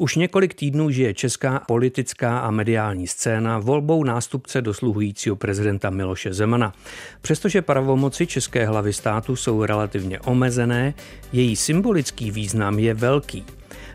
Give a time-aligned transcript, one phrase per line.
[0.00, 6.72] Už několik týdnů žije česká politická a mediální scéna volbou nástupce dosluhujícího prezidenta Miloše Zemana.
[7.20, 10.94] Přestože pravomoci české hlavy státu jsou relativně omezené,
[11.32, 13.44] její symbolický význam je velký.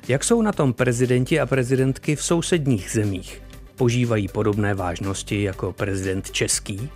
[0.07, 3.41] Jak jsou na tom prezidenti a prezidentky v sousedních zemích?
[3.75, 6.89] Požívají podobné vážnosti jako prezident český?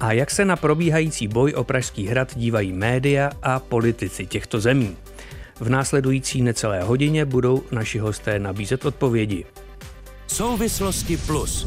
[0.00, 4.96] A jak se na probíhající boj o Pražský hrad dívají média a politici těchto zemí?
[5.60, 9.44] V následující necelé hodině budou naši hosté nabízet odpovědi.
[10.26, 11.66] Souvislosti plus.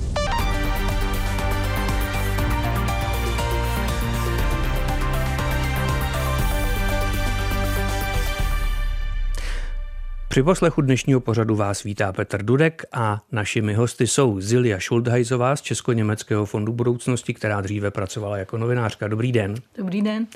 [10.29, 15.61] Při poslechu dnešního pořadu vás vítá Petr Dudek a našimi hosty jsou Zilia Schulthajzová z
[15.61, 19.07] Česko-německého fondu budoucnosti, která dříve pracovala jako novinářka.
[19.07, 19.55] Dobrý den.
[19.77, 20.27] Dobrý den.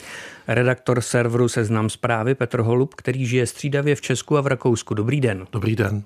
[0.47, 4.93] Redaktor serveru Seznam zprávy Petr Holub, který žije střídavě v Česku a v Rakousku.
[4.93, 5.47] Dobrý den.
[5.51, 6.03] Dobrý den.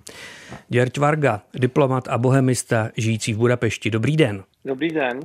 [0.70, 3.92] Děrť Varga, diplomat a bohemista žijící v Budapešti.
[3.92, 4.44] Dobrý den.
[4.66, 5.20] Dobrý den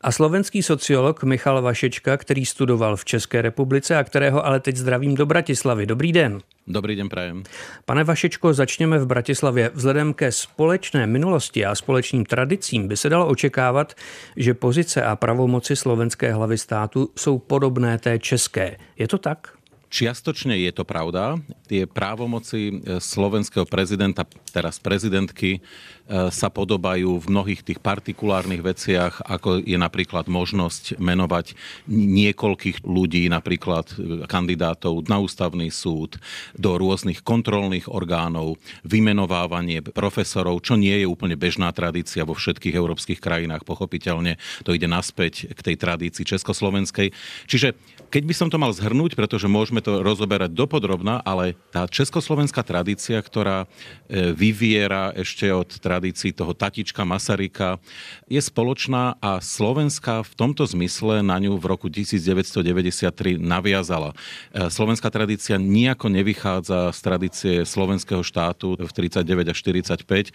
[0.00, 5.14] a slovenský sociolog Michal Vašečka, který studoval v České republice a kterého ale teď zdravím
[5.14, 5.86] do Bratislavy.
[5.86, 6.40] Dobrý den.
[6.66, 7.42] Dobrý den, prajem.
[7.84, 9.70] Pane Vašečko, začněme v Bratislavě.
[9.74, 13.94] Vzhledem ke společné minulosti a společným tradicím by se dalo očekávat,
[14.36, 18.76] že pozice a pravomoci slovenské hlavy státu jsou podobné té české.
[18.98, 19.58] Je to tak?
[19.88, 21.40] Čiastočne je to pravda.
[21.64, 25.64] Tie právomoci e, slovenského prezidenta, teraz prezidentky,
[26.08, 31.52] sa podobajú v mnohých tých partikulárnych veciach, ako je napríklad možnosť menovať
[31.88, 36.16] niekoľkých ľudí, napríklad e, kandidátov na ústavný súd,
[36.56, 38.56] do rôznych kontrolných orgánov,
[38.88, 43.68] vymenovávanie profesorov, čo nie je úplne bežná tradícia vo všetkých európskych krajinách.
[43.68, 47.12] Pochopiteľne to ide naspäť k tej tradícii československej.
[47.44, 47.76] Čiže
[48.08, 53.20] keď by som to mal zhrnúť, pretože môžeme to rozoberať dopodrobná, ale tá československá tradícia,
[53.20, 53.68] ktorá
[54.08, 57.82] e, vyviera ešte od tradícií toho tatička Masaryka,
[58.30, 64.14] je spoločná a Slovenska v tomto zmysle na ňu v roku 1993 naviazala.
[64.54, 70.30] E, slovenská tradícia nejako nevychádza z tradície slovenského štátu v 39 a 45.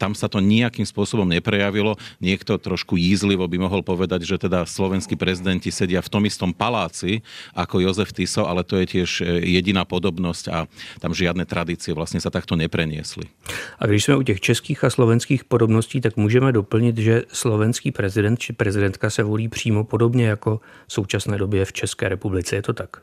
[0.00, 2.00] Tam sa to nejakým spôsobom neprejavilo.
[2.24, 7.20] Niekto trošku jízlivo by mohol povedať, že teda slovenskí prezidenti sedia v tom istom paláci
[7.52, 10.64] ako Jozef Tiso, ale to je tiež e, jediná podobnosť a
[10.96, 13.28] tam žiadne tradície vlastne sa takto nepreniesli.
[13.76, 18.38] A když jsme u těch českých a slovenských podobností, tak můžeme doplnit, že slovenský prezident
[18.38, 22.56] či prezidentka se volí přímo podobně jako v současné době v České republice.
[22.56, 23.02] Je to tak?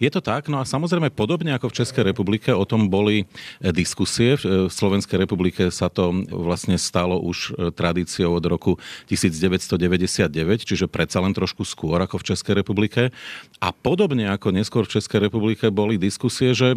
[0.00, 3.70] Je to tak, no a samozrejme podobne ako v Českej republike o tom boli e,
[3.70, 4.34] diskusie.
[4.34, 8.72] V e, Slovenskej republike sa to vlastne stalo už tradíciou od roku
[9.06, 10.26] 1999,
[10.66, 13.14] čiže predsa len trošku skôr ako v Českej republike.
[13.62, 16.74] A podobne ako neskôr v Českej republike boli diskusie, že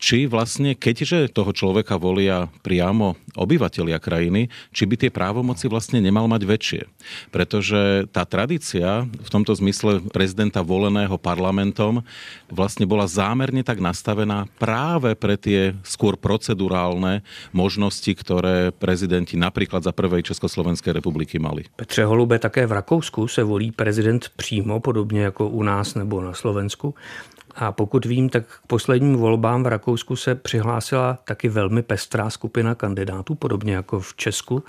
[0.00, 6.26] či vlastne, keďže toho človeka volia priamo obyvatelia krajiny, či by tie právomoci vlastne nemal
[6.26, 6.82] mať väčšie.
[7.30, 12.02] Pretože tá tradícia v tomto zmysle prezidenta voleného parlamentom
[12.50, 17.22] vlastne bola zámerne tak nastavená práve pre tie skôr procedurálne
[17.54, 21.66] možnosti, ktoré prezidenti napríklad za prvej Československej republiky mali.
[21.76, 26.32] Petře Holube, také v Rakousku se volí prezident přímo, podobně jako u nás nebo na
[26.34, 26.94] Slovensku.
[27.54, 32.74] A pokud vím, tak k posledním volbám v Rakousku se přihlásila taky velmi pestrá skupina
[32.74, 34.64] kandidátů, podobně jako v Česku.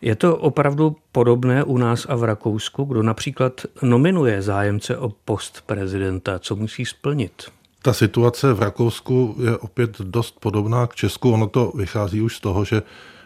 [0.00, 5.62] Je to opravdu podobné u nás a v Rakousku, kdo například nominuje zájemce o post
[5.66, 7.42] prezidenta, co musí splnit?
[7.82, 11.32] Ta situace v Rakousku je opět dost podobná k Česku.
[11.32, 12.82] Ono to vychází už z toho, že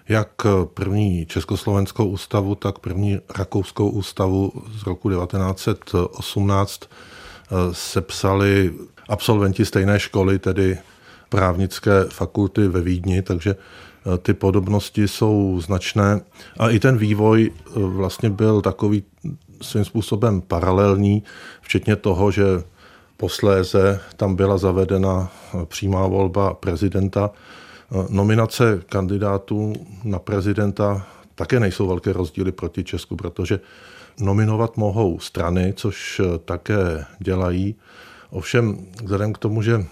[0.09, 0.29] jak
[0.75, 6.87] první Československou ústavu, tak první Rakouskou ústavu z roku 1918 eh,
[7.73, 8.75] sepsali
[9.09, 10.79] absolventi stejné školy, tedy
[11.29, 16.21] právnické fakulty ve Vídni, takže eh, ty podobnosti jsou značné.
[16.59, 19.03] A i ten vývoj eh, vlastně byl takový
[19.63, 21.23] svým způsobem paralelní,
[21.61, 22.45] včetně toho, že
[23.17, 25.33] posléze tam byla zavedena
[25.65, 27.31] přímá volba prezidenta
[28.09, 29.73] Nominace kandidátů
[30.05, 33.61] na prezidenta také nejsou velké rozdíly proti Česku, protože
[34.21, 37.75] nominovat mohou strany, což také dělají.
[38.31, 39.85] Ovšem, vzhledem k tomu, že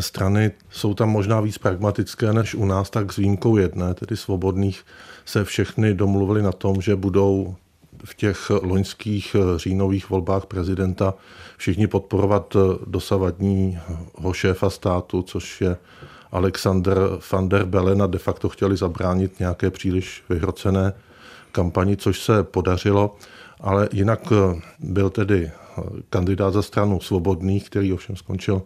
[0.00, 4.84] strany jsou tam možná víc pragmatické než u nás, tak s výjimkou jedné, tedy svobodných,
[5.24, 7.56] se všechny domluvili na tom, že budou
[8.04, 11.14] v těch loňských říjnových volbách prezidenta
[11.56, 12.56] všichni podporovat
[12.86, 15.76] dosavadního šéfa státu, což je
[16.32, 16.98] Alexander
[17.32, 20.92] van der Bellen a de facto chtěli zabránit nějaké příliš vyhrocené
[21.54, 23.16] kampani, což se podařilo,
[23.60, 25.50] ale jinak eh, byl tedy
[26.10, 28.62] kandidát za stranu svobodných, který ovšem skončil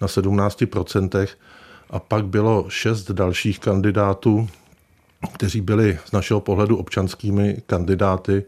[0.00, 1.28] na 17%.
[1.90, 4.48] a pak bylo šest dalších kandidátů,
[5.34, 8.44] kteří byli z našeho pohledu občanskými kandidáty,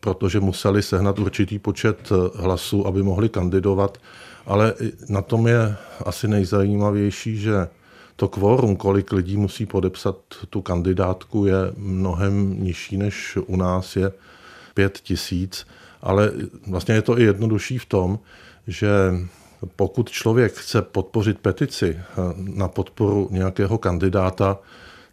[0.00, 3.98] protože museli sehnat určitý počet hlasů, aby mohli kandidovat.
[4.46, 4.74] Ale
[5.08, 7.68] na tom je asi nejzajímavější, že
[8.18, 10.16] to kvórum, kolik lidí musí podepsat
[10.50, 14.12] tu kandidátku, je mnohem nižší než u nás je
[14.74, 15.66] pět tisíc,
[16.02, 16.32] ale
[16.66, 18.18] vlastně je to i jednodušší v tom,
[18.66, 18.88] že
[19.76, 22.00] pokud člověk chce podpořit petici
[22.38, 24.58] na podporu nějakého kandidáta,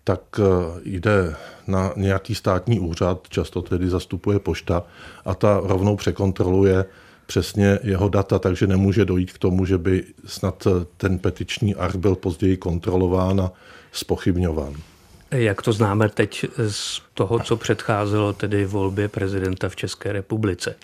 [0.04, 0.44] tak eh,
[0.86, 1.36] jde
[1.68, 4.84] na nějaký státní úřad, často tedy zastupuje pošta,
[5.25, 6.86] a ta rovnou překontroluje
[7.25, 10.68] přesně jeho data, takže nemůže dojít k tomu, že by snad
[10.98, 13.51] ten petiční akt byl později kontrolován a
[13.92, 14.74] spochybňován.
[15.31, 20.75] Jak to známe teď z toho, co předcházelo tedy volbě prezidenta v České republice.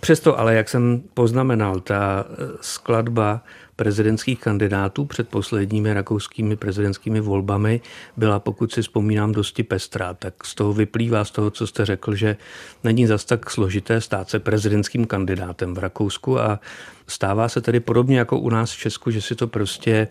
[0.00, 2.24] Přesto ale, jak jsem poznamenal, ta
[2.60, 3.42] skladba
[3.80, 7.80] prezidentských kandidátů před posledními rakouskými prezidentskými volbami
[8.16, 10.14] byla, pokud si vzpomínám, dosti pestrá.
[10.14, 12.36] Tak z toho vyplývá, z toho, co jste řekl, že
[12.84, 16.60] není zas tak složité stát se prezidentským kandidátem v Rakousku a
[17.06, 20.08] stává se tedy podobně jako u nás v Česku, že si to prostě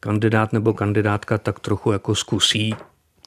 [0.00, 2.74] kandidát nebo kandidátka tak trochu jako zkusí,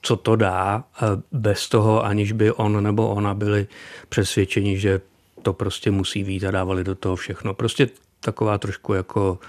[0.02, 0.84] co to dá,
[1.32, 3.68] bez toho, aniž by on nebo ona byli
[4.10, 5.02] přesvědčeni, že
[5.42, 7.54] to prostě musí vít a dávali do toho všechno.
[7.54, 7.90] Prostě
[8.20, 9.40] taková trošku jako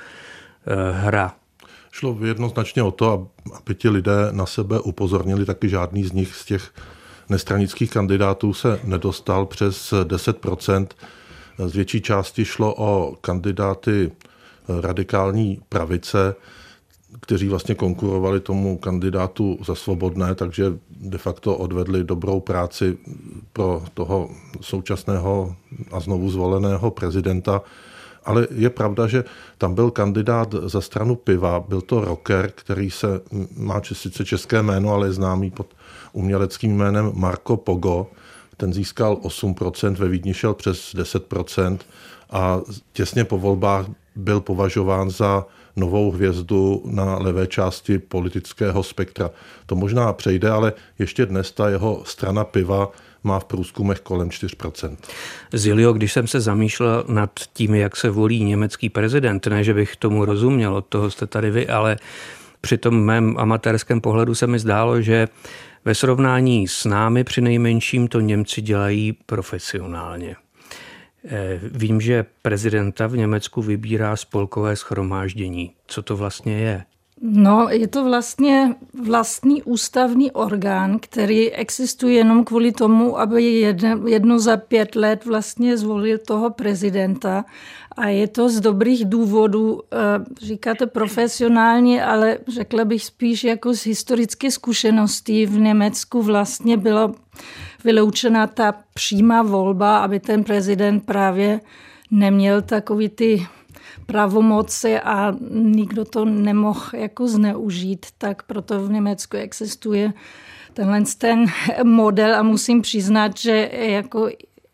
[0.92, 1.34] hra.
[1.90, 3.28] Šlo jednoznačně o to,
[3.60, 6.72] aby ti lidé na sebe upozornili, taky žádný z nich z těch
[7.28, 10.86] nestranických kandidátů se nedostal přes 10%.
[11.66, 14.12] Z větší části šlo o kandidáty
[14.80, 16.34] radikální pravice,
[17.20, 22.98] kteří vlastně konkurovali tomu kandidátu za svobodné, takže de facto odvedli dobrou práci
[23.52, 24.30] pro toho
[24.60, 25.56] současného
[25.92, 27.62] a znovu zvoleného prezidenta
[28.26, 29.24] ale je pravda, že
[29.58, 33.20] tam byl kandidát za stranu piva, byl to rocker, který se
[33.56, 35.66] má sice české jméno, ale je známý pod
[36.12, 38.06] uměleckým jménem Marco Pogo.
[38.56, 41.78] Ten získal 8%, ve Vídni šel přes 10%
[42.30, 42.60] a
[42.92, 43.86] těsně po volbách
[44.16, 45.46] byl považován za
[45.76, 49.30] novou hvězdu na levé části politického spektra.
[49.66, 52.90] To možná přejde, ale ještě dnes ta jeho strana piva
[53.26, 54.96] má v průzkumech kolem 4%.
[55.52, 59.96] Zilio, když jsem se zamýšlel nad tím, jak se volí německý prezident, ne, že bych
[59.96, 61.96] tomu rozuměl, od toho jste tady vy, ale
[62.60, 65.28] při tom mém amatérském pohledu se mi zdálo, že
[65.84, 70.36] ve srovnání s námi při nejmenším to Němci dělají profesionálně.
[71.28, 75.72] Eh, vím, že prezidenta v Německu vybírá spolkové schromáždění.
[75.86, 76.84] Co to vlastně je?
[77.20, 78.74] No, je to vlastně
[79.04, 85.76] vlastní ústavní orgán, který existuje jenom kvůli tomu, aby jedno, jedno za pět let vlastně
[85.76, 87.44] zvolil toho prezidenta.
[87.96, 89.96] A je to z dobrých důvodů, eh,
[90.46, 95.46] říkáte profesionálně, ale řekla bych spíš jako z historické zkušenosti.
[95.46, 97.12] V Německu vlastně byla
[97.84, 101.60] vyloučena ta přímá volba, aby ten prezident právě
[102.10, 103.46] neměl takový ty
[104.06, 110.12] pravomoci a nikdo to nemohl jako zneužít, tak proto v Německu existuje
[110.74, 111.46] tenhle ten
[111.84, 114.28] model a musím přiznat, že jako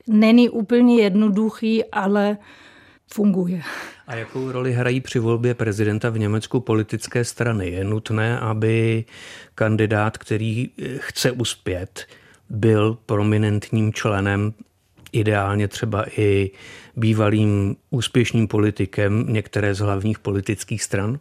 [0.06, 2.36] není úplně jednoduchý, ale
[3.12, 3.62] funguje.
[4.06, 7.70] A jakou roli hrají při volbě prezidenta v Německu politické strany?
[7.70, 9.04] Je nutné, aby
[9.54, 12.06] kandidát, který chce uspět,
[12.50, 14.52] byl prominentním členem
[15.12, 16.50] ideálně třeba i
[16.96, 21.19] bývalým úspěšným politikem některé z hlavních politických stran?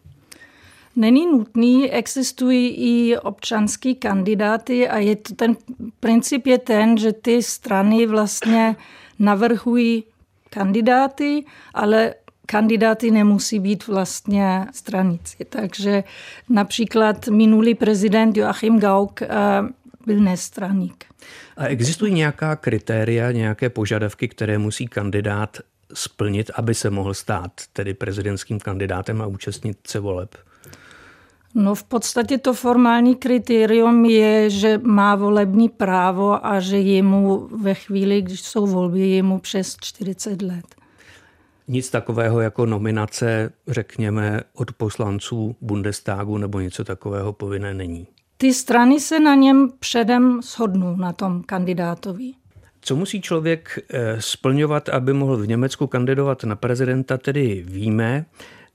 [0.96, 5.56] Není nutný, existují i občanský kandidáty a je to ten
[6.00, 8.76] princip je ten, že ty strany vlastně
[9.20, 10.04] navrhují
[10.50, 12.14] kandidáty, ale
[12.46, 15.38] kandidáty nemusí být vlastně stranici.
[15.50, 16.04] Takže
[16.50, 19.28] například minulý prezident Joachim Gauck eh,
[20.06, 21.06] byl nestraník.
[21.58, 25.58] A existují nějaká kritéria, nějaké požadavky, které musí kandidát
[25.94, 30.36] splnit, aby se mohl stát tedy prezidentským kandidátem a účastnit se voleb?
[31.56, 37.50] No v podstatě to formální kritérium je, že má volební právo a že je mu
[37.62, 40.66] ve chvíli, když jsou volby, je mu přes 40 let.
[41.68, 48.08] Nic takového jako nominace, řekněme, od poslanců Bundestagu nebo něco takového povinné není.
[48.42, 52.32] Ty strany se na něm předem shodnou, na tom kandidátovi.
[52.82, 58.26] Co musí člověk eh, splňovat, aby mohl v Německu kandidovat na prezidenta, tedy víme.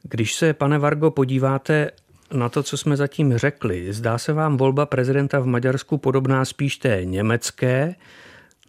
[0.03, 1.91] Když se, pane Vargo, podíváte
[2.33, 6.77] na to, co jsme zatím řekli, zdá se vám volba prezidenta v Maďarsku podobná spíš
[6.77, 7.95] té německé,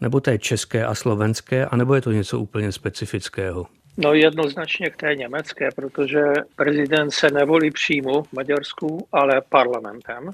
[0.01, 3.66] nebo té české a slovenské, anebo je to něco úplně specifického?
[3.98, 6.22] No jednoznačně k té německé, protože
[6.56, 10.32] prezident se nevolí přímo v Maďarsku, ale parlamentem.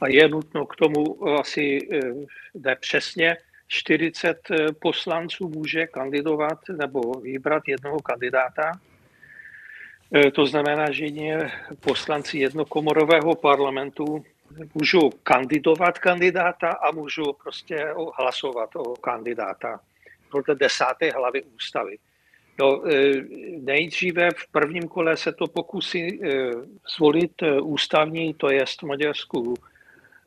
[0.00, 1.88] A je nutno k tomu asi
[2.54, 3.36] jde přesně
[3.68, 4.38] 40
[4.80, 8.72] poslanců může kandidovat nebo vybrat jednoho kandidáta.
[10.34, 11.06] To znamená, že
[11.80, 14.24] poslanci jednokomorového parlamentu
[14.74, 19.80] můžu kandidovat kandidáta a můžu prostě hlasovat o kandidáta
[20.30, 21.98] podle desáté hlavy ústavy.
[22.58, 22.82] No,
[23.58, 26.20] nejdříve v prvním kole se to pokusí
[26.96, 29.54] zvolit ústavní, to je v Maďarsku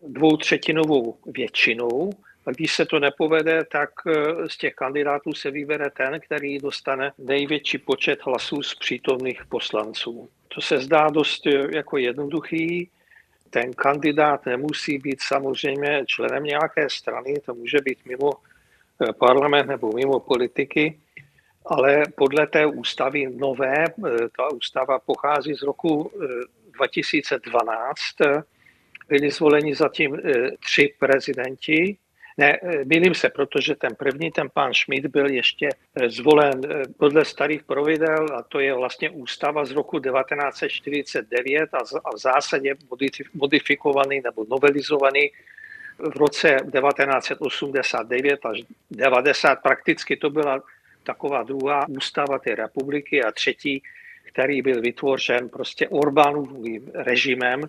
[0.07, 2.11] dvoutřetinovou většinou.
[2.55, 3.89] Když se to nepovede, tak
[4.47, 10.29] z těch kandidátů se vybere ten, který dostane největší počet hlasů z přítomných poslanců.
[10.55, 12.89] To se zdá dost jako jednoduchý,
[13.53, 19.91] ten kandidát nemusí být samozřejmě členem nějaké strany, to může být mimo eh, parlament nebo
[19.91, 20.99] mimo politiky,
[21.65, 26.11] ale podle té ústavy nové, eh, ta ústava pochází z roku
[26.73, 28.43] 2012, eh,
[29.09, 30.17] byli zvoleni zatím
[30.59, 31.97] tři prezidenti,
[32.37, 36.61] ne, milím se, protože ten první, ten pán Schmidt, byl ještě eh, zvolen
[36.97, 41.83] podle starých pravidel a to je vlastně ústava z roku 1949 a
[42.15, 42.75] v zásadě
[43.33, 45.31] modifikovaný nebo novelizovaný
[45.97, 48.59] v roce 1989 až
[48.91, 49.55] 90.
[49.55, 50.63] Prakticky to byla
[51.03, 53.83] taková druhá ústava té republiky a třetí,
[54.23, 57.61] který byl vytvořen prostě Orbánovým režimem,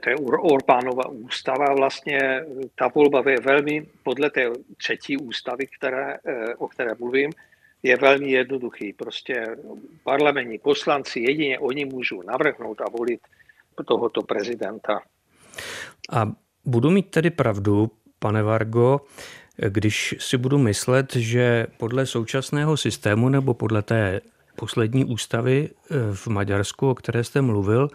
[0.00, 6.54] to je Orbánova ústava, vlastně ta volba je velmi, podle té třetí ústavy, které, eh,
[6.54, 7.30] o které mluvím,
[7.82, 8.92] je velmi jednoduchý.
[8.92, 9.56] Prostě
[10.04, 13.20] parlamentní poslanci, jedině oni můžou navrhnout a volit
[13.86, 15.00] tohoto prezidenta.
[16.10, 16.32] A
[16.64, 19.00] budu mít tedy pravdu, pane Vargo,
[19.68, 24.20] když si budu myslet, že podle současného systému nebo podle té
[24.60, 27.88] poslední ústavy eh, v Maďarsku, o které jste mluvil,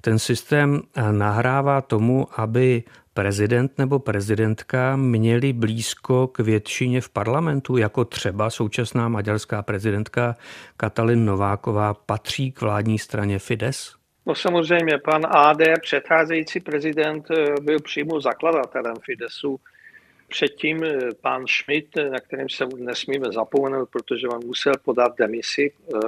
[0.00, 2.82] ten systém eh, nahrává tomu, aby
[3.14, 10.36] prezident nebo prezidentka měli blízko k většině v parlamentu, jako třeba současná maďarská prezidentka
[10.76, 13.94] Katalin Nováková patří k vládní straně Fides?
[14.26, 19.60] No samozřejmě, pan AD, předcházející prezident, eh, byl přímo zakladatelem Fidesu
[20.28, 25.72] Předtím eh, pán Schmidt, eh, na kterým se nesmíme zapomenout, protože on musel podat demisi,
[25.94, 25.98] eh,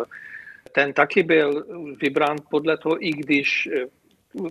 [0.73, 1.65] ten taky byl
[2.01, 3.69] vybrán podle toho, i když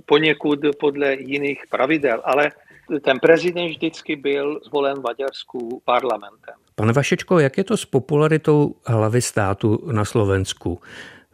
[0.06, 2.52] poněkud podle jiných pravidel, ale
[3.02, 6.56] ten prezident vždycky byl zvolen v Maďarsku parlamentem.
[6.76, 10.82] Pane Vašečko, jak je to s popularitou hlavy státu na Slovensku?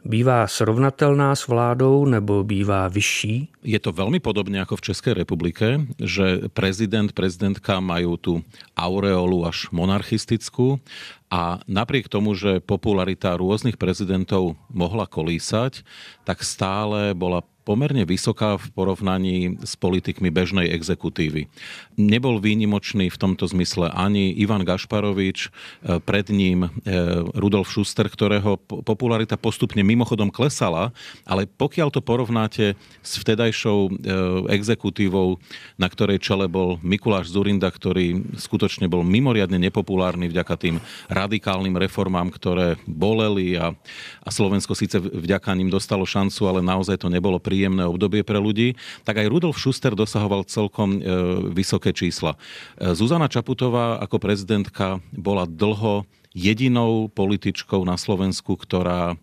[0.04, 3.64] Bývá srovnatelná s vládou nebo bývá vyšší?
[3.64, 8.34] Je to veľmi podobne ako v Českej republike, že prezident, prezidentka majú tú
[8.76, 10.84] aureolu až monarchistickú
[11.32, 15.88] a napriek tomu, že popularita rôznych prezidentov mohla kolísať,
[16.28, 21.48] tak stále bola pomerne vysoká v porovnaní s politikmi bežnej exekutívy.
[21.96, 25.50] Nebol výnimočný v tomto zmysle ani Ivan Gašparovič, e,
[26.04, 26.70] pred ním e,
[27.40, 30.92] Rudolf Schuster, ktorého popularita postupne mimochodom klesala,
[31.24, 33.92] ale pokiaľ to porovnáte s vtedajšou e,
[34.52, 35.40] exekutívou,
[35.80, 40.76] na ktorej čele bol Mikuláš Zurinda, ktorý skutočne bol mimoriadne nepopulárny vďaka tým
[41.08, 43.72] radikálnym reformám, ktoré boleli a,
[44.20, 48.42] a Slovensko síce vďaka ním dostalo šancu, ale naozaj to nebolo pri príjemné obdobie pre
[48.42, 48.74] ľudí,
[49.06, 51.00] tak aj Rudolf Schuster dosahoval celkom e,
[51.54, 52.34] vysoké čísla.
[52.82, 59.14] E, Zuzana Čaputová ako prezidentka bola dlho jedinou političkou na Slovensku, ktorá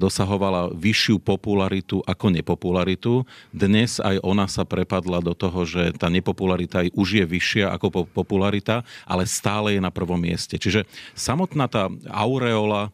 [0.00, 3.28] dosahovala vyššiu popularitu ako nepopularitu.
[3.52, 8.80] Dnes aj ona sa prepadla do toho, že tá nepopularita už je vyššia ako popularita,
[9.04, 10.56] ale stále je na prvom mieste.
[10.56, 12.90] Čiže samotná tá aureola e,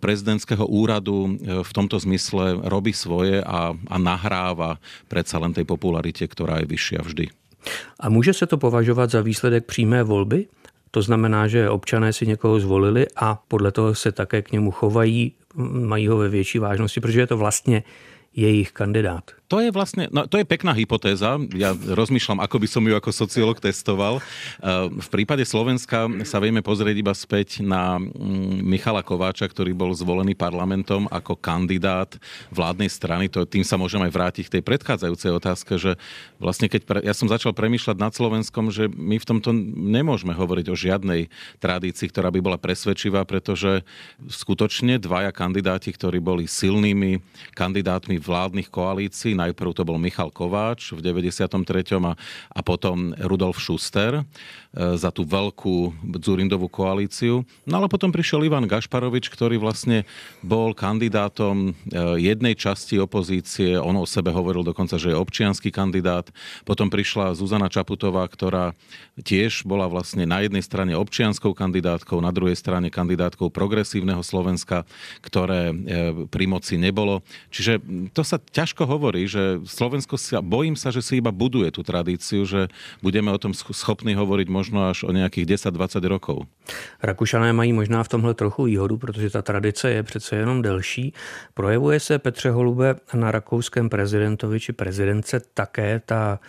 [0.00, 4.80] prezidentského úradu e, v tomto zmysle robí svoje a, a nahráva
[5.12, 7.26] predsa len tej popularite, ktorá je vyššia vždy.
[8.00, 10.46] A může se to považovat za výsledek přímé volby?
[10.92, 15.32] To znamená, že občané si někoho zvolili a podle toho se také k němu chovají,
[15.54, 17.82] mají ho ve větší vážnosti, protože je to vlastně
[18.36, 19.30] jejich kandidát.
[19.52, 21.36] To je vlastne, no, to je pekná hypotéza.
[21.52, 24.16] Ja rozmýšľam, ako by som ju ako sociolog testoval.
[24.16, 29.92] Eh, v prípade Slovenska sa vieme pozrieť iba späť na mm, Michala Kováča, ktorý bol
[29.92, 32.16] zvolený parlamentom ako kandidát
[32.48, 33.28] vládnej strany.
[33.28, 36.00] To, tým sa môžem aj vrátiť k tej predchádzajúcej otázke, že
[36.40, 40.66] vlastne keď pre, ja som začal premýšľať nad Slovenskom, že my v tomto nemôžeme hovoriť
[40.72, 41.28] o žiadnej
[41.60, 43.84] tradícii, ktorá by bola presvedčivá, pretože
[44.32, 47.20] skutočne dvaja kandidáti, ktorí boli silnými
[47.52, 51.98] kandidátmi vládnych koalícií, Najprv to bol Michal Kováč v 93.
[51.98, 52.14] a,
[52.54, 54.24] a potom Rudolf Schuster e,
[54.94, 55.90] za tú veľkú
[56.22, 57.42] Zurindovú koalíciu.
[57.66, 60.06] No ale potom prišiel Ivan Gašparovič, ktorý vlastne
[60.46, 63.74] bol kandidátom e, jednej časti opozície.
[63.74, 66.30] On o sebe hovoril dokonca, že je občianský kandidát.
[66.62, 68.78] Potom prišla Zuzana Čaputová, ktorá
[69.18, 74.86] tiež bola vlastne na jednej strane občianskou kandidátkou, na druhej strane kandidátkou progresívneho Slovenska,
[75.20, 75.74] ktoré
[76.30, 77.20] pri moci nebolo.
[77.50, 77.82] Čiže
[78.14, 82.44] to sa ťažko hovorí, že Slovensko sa, bojím sa, že si iba buduje tú tradíciu,
[82.44, 82.68] že
[83.02, 86.44] budeme o tom schopní hovoriť možno až o nejakých 10-20 rokov.
[87.02, 91.12] Rakušané mají možná v tomhle trochu výhodu, protože ta tradice je přece jenom delší.
[91.54, 96.40] Projevuje se Petře Holube na rakouském prezidentovi či prezidence také ta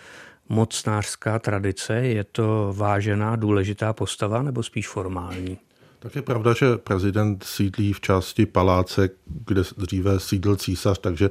[0.48, 1.94] mocnářská tradice?
[1.94, 5.58] Je to vážená, důležitá postava nebo spíš formální?
[5.98, 9.08] Tak je pravda, že prezident sídlí v části paláce,
[9.46, 11.30] kde dříve sídl císař, takže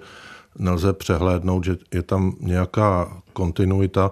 [0.58, 4.12] nelze přehlédnout, že je tam nějaká kontinuita.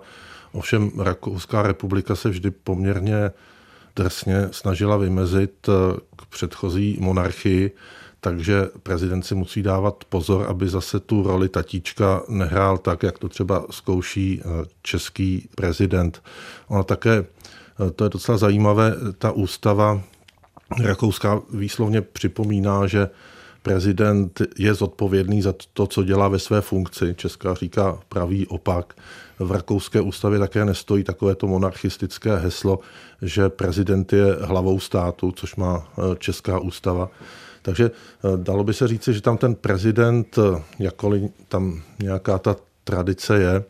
[0.51, 3.31] Ovšem Rakouská republika se vždy poměrně
[3.95, 7.71] drsně snažila vymezit eh, k předchozí monarchii,
[8.19, 13.29] takže prezident si musí dávat pozor, aby zase tu roli tatíčka nehrál tak, jak to
[13.29, 16.23] třeba zkouší eh, český prezident.
[16.67, 17.25] Ono také,
[17.87, 20.01] eh, to je docela zajímavé, ta ústava
[20.83, 23.09] Rakouská výslovně připomíná, že
[23.63, 27.13] prezident je zodpovědný za to, co dělá ve své funkci.
[27.17, 28.93] Česká říká pravý opak.
[29.39, 32.79] V rakouské ústavě také nestojí takovéto monarchistické heslo,
[33.21, 37.09] že prezident je hlavou státu, což má eh, česká ústava.
[37.61, 42.55] Takže eh, dalo by se říci, že tam ten prezident, eh, jakkoliv tam nějaká ta
[42.83, 43.63] tradice je,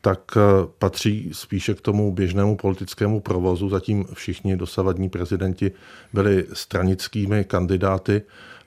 [0.00, 0.38] tak
[0.78, 3.68] patří spíše k tomu běžnému politickému provozu.
[3.68, 5.72] Zatím všichni dosavadní prezidenti
[6.12, 8.22] byli stranickými kandidáty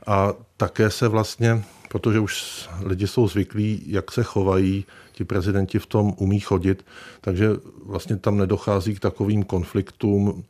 [0.08, 5.86] a také se vlastně, protože už lidi jsou zvyklí, jak se chovají, ti prezidenti v
[5.86, 6.86] tom umí chodit,
[7.22, 7.50] takže
[7.86, 10.44] vlastně tam nedochází k takovým konfliktům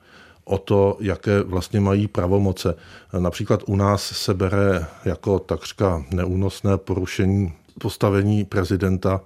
[0.43, 2.75] o to, jaké vlastně mají pravomoce.
[3.20, 9.22] Například u nás se bere jako takřka neúnosné porušení postavení prezidenta,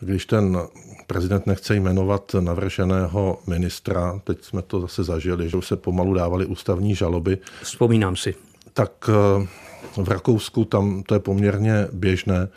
[0.00, 0.58] když ten
[1.06, 6.46] prezident nechce jmenovat navrženého ministra, teď jsme to zase zažili, že už se pomalu dávaly
[6.46, 7.38] ústavní žaloby.
[7.62, 8.34] Vzpomínám si.
[8.72, 9.10] Tak
[9.96, 12.48] v Rakousku tam to je poměrně běžné.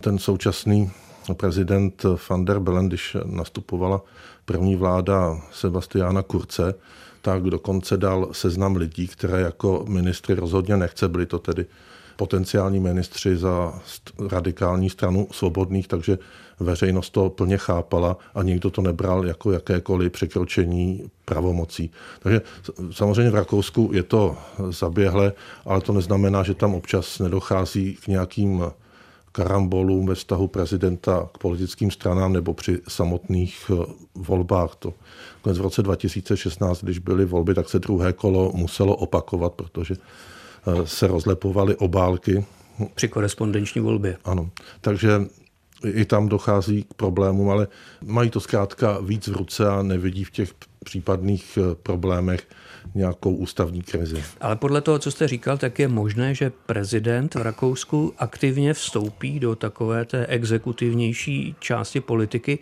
[0.00, 0.90] Ten současný
[1.34, 4.02] prezident van der Bellen, když nastupovala
[4.44, 6.74] první vláda Sebastiana Kurce,
[7.22, 11.08] tak dokonce dal seznam lidí, které jako ministry rozhodně nechce.
[11.08, 11.66] Byli to tedy
[12.16, 13.80] potenciální ministři za
[14.28, 16.18] radikální stranu svobodných, takže
[16.60, 21.90] veřejnost to plně chápala a nikdo to nebral jako jakékoliv překročení pravomocí.
[22.20, 22.40] Takže
[22.90, 24.36] samozřejmě v Rakousku je to
[24.70, 25.32] zaběhle,
[25.64, 28.64] ale to neznamená, že tam občas nedochází k nějakým
[29.32, 34.74] karambolům ve vztahu prezidenta k politickým stranám nebo při samotných eh, volbách.
[34.74, 34.94] To
[35.42, 40.86] konec v roce 2016, když byly volby, tak se druhé kolo muselo opakovat, protože eh,
[40.86, 42.44] se rozlepovaly obálky.
[42.94, 44.16] Při korespondenční volbě.
[44.24, 44.50] Ano.
[44.80, 45.20] Takže
[45.84, 47.68] i tam dochází k problémům, ale
[48.04, 52.46] mají to zkrátka víc v ruce a nevidí v těch případných eh, problémech
[52.94, 54.24] nějakou ústavní krizi.
[54.40, 59.40] Ale podle toho, co jste říkal, tak je možné, že prezident v Rakousku aktivně vstoupí
[59.40, 62.58] do takové té exekutivnější části politiky,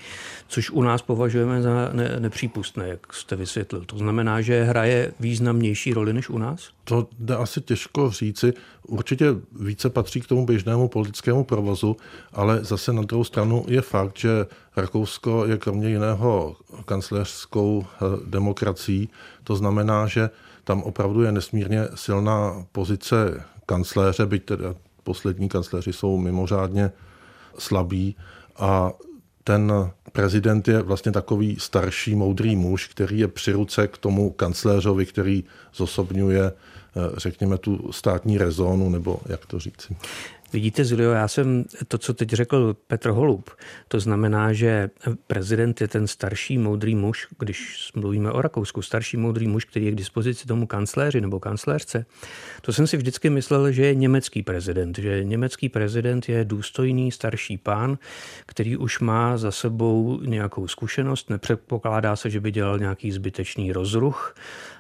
[0.49, 3.85] což u nás považujeme za ne- nepřípustné, jak jste vysvětlil.
[3.85, 6.71] To znamená, že hraje významnější roli než u nás?
[6.85, 8.53] To jde asi těžko říci.
[8.87, 9.27] Určitě
[9.61, 11.97] více patří k tomu běžnému politickému provozu,
[12.33, 14.31] ale zase na druhou stranu je fakt, že
[14.77, 19.09] Rakousko je kromě jiného kancléřskou eh, demokracií.
[19.45, 20.31] To znamená, že
[20.65, 26.93] tam opravdu je nesmírně silná pozice kancléře, byť teda poslední kancléři jsou mimořádně
[27.59, 28.17] slabí
[28.57, 28.93] a
[29.45, 29.73] ten
[30.13, 35.45] prezident je vlastně takový starší, moudrý muž, který je při ruce k tomu kancléřovi, který
[35.75, 39.97] zosobňuje, eh, řekněme, tu státní rezónu, nebo jak to říci.
[40.53, 43.51] Vidíte, Zulio, já jsem to, co teď řekl Petr Holub,
[43.89, 44.91] to znamená, že
[45.27, 49.93] prezident je ten starší moudrý muž, když mluvíme o Rakousku, starší moudrý muž, který je
[49.93, 52.07] k dispozici tomu kancléři nebo kancléřce.
[52.61, 57.59] To jsem si vždycky myslel, že je německý prezident, že německý prezident je důstojný starší
[57.59, 57.99] pán,
[58.47, 64.35] který už má za sebou nějakou zkušenost, nepředpokládá se, že by dělal nějaký zbytečný rozruch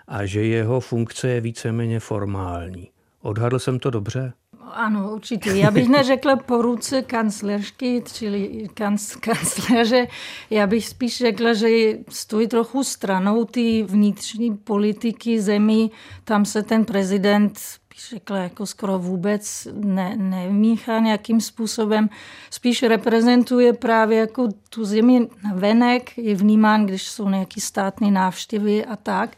[0.08, 2.88] a že jeho funkce je víceméně formální.
[3.26, 4.32] Odhadl jsem to dobře?
[4.72, 5.50] Ano, určitě.
[5.50, 10.06] Já bych neřekla po ruce kancleršky, čili kanc, kancléře.
[10.50, 11.68] Já bych spíš řekla, že
[12.08, 15.90] stojí trochu stranou ty vnitřní politiky zemí.
[16.24, 22.08] Tam se ten prezident bych řekla, jako skoro vůbec ne, nemíchá nějakým způsobem.
[22.50, 28.96] Spíš reprezentuje právě jako tu zemi venek, je vnímán, když jsou nějaké státní návštěvy a
[28.96, 29.36] tak.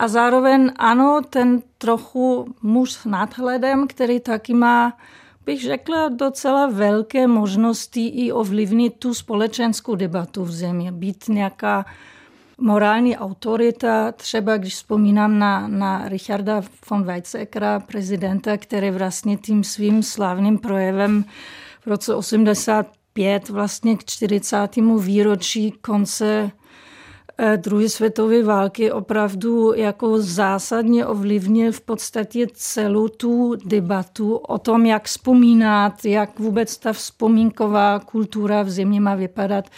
[0.00, 4.96] A zároveň ano, ten trochu muž s nadhledem, který taky má,
[5.44, 10.92] bych řekla, docela velké možnosti i ovlivnit tu společenskou debatu v zemi.
[10.92, 11.86] Být nějaká
[12.58, 20.02] morální autorita, třeba když vzpomínám na, na Richarda von Weizsäckera, prezidenta, který vlastně tím svým
[20.02, 21.24] slavným projevem
[21.80, 24.56] v roce 85 vlastně k 40.
[24.98, 26.50] výročí konce
[27.56, 35.04] druhé světové války opravdu jako zásadně ovlivnil v podstatě celou tu debatu o tom, jak
[35.04, 39.68] vzpomínat, jak vůbec ta vzpomínková kultura v zimě má vypadat,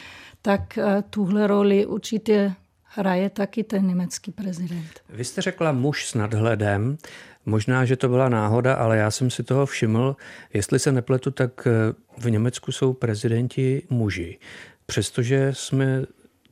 [0.43, 5.01] tak eh, tuhle roli určitě hraje taky ten německý prezident.
[5.09, 6.99] Vy jste řekla muž s nadhledem.
[7.47, 10.17] Možná, že to byla náhoda, ale já jsem si toho všiml.
[10.53, 11.71] Jestli se nepletu, tak eh,
[12.19, 14.39] v Německu jsou prezidenti muži.
[14.87, 16.03] Přestože jsme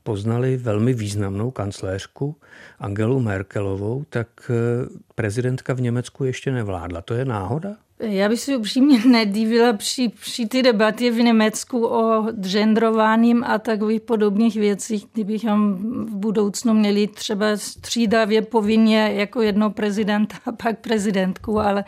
[0.03, 2.37] poznali velmi významnou kancléřku
[2.79, 7.01] Angelu Merkelovou, tak eh, prezidentka v Německu ještě nevládla.
[7.01, 7.77] To je náhoda?
[8.01, 14.01] Já bych si upřímně nedívila při, při ty debatě v Německu o genderováním a takových
[14.01, 15.75] podobných věcích, kdybychom
[16.07, 21.85] v budoucnu měli třeba střídavě povinně jako jedno prezidenta a pak prezidentku, ale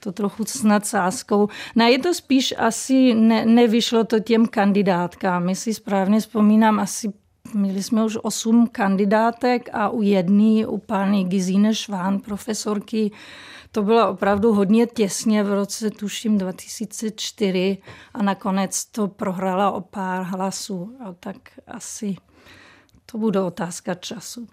[0.00, 1.48] to trochu snad sáskou.
[1.76, 5.54] Na je to spíš asi ne, nevyšlo to těm kandidátkám.
[5.54, 7.12] Si správně vzpomínám asi
[7.54, 13.10] Měli jsme už osm kandidátek a u jedné, u paní Gizine Šván, profesorky,
[13.72, 17.78] to bylo opravdu hodně těsně v roce, tuším, 2004
[18.14, 20.96] a nakonec to prohrála o pár hlasů.
[21.04, 22.16] A tak asi
[23.06, 24.48] to bude otázka času.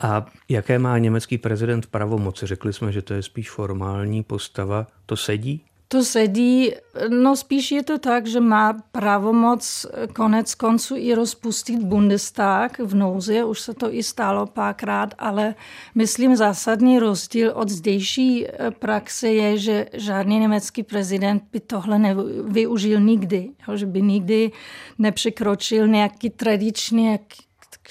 [0.00, 2.46] A jaké má německý prezident pravomoci?
[2.46, 4.86] Řekli jsme, že to je spíš formální postava.
[5.06, 5.64] To sedí?
[5.92, 6.72] To sedí,
[7.08, 13.44] no spíš je to tak, že má pravomoc konec konců i rozpustit Bundestag v nouzi,
[13.44, 15.54] už se to i stalo párkrát, ale
[15.94, 23.00] myslím zásadní rozdíl od zdejší eh, praxe je, že žádný německý prezident by tohle nevyužil
[23.00, 24.50] nikdy, že by nikdy
[24.98, 27.22] nepřekročil nějaký tradiční, jak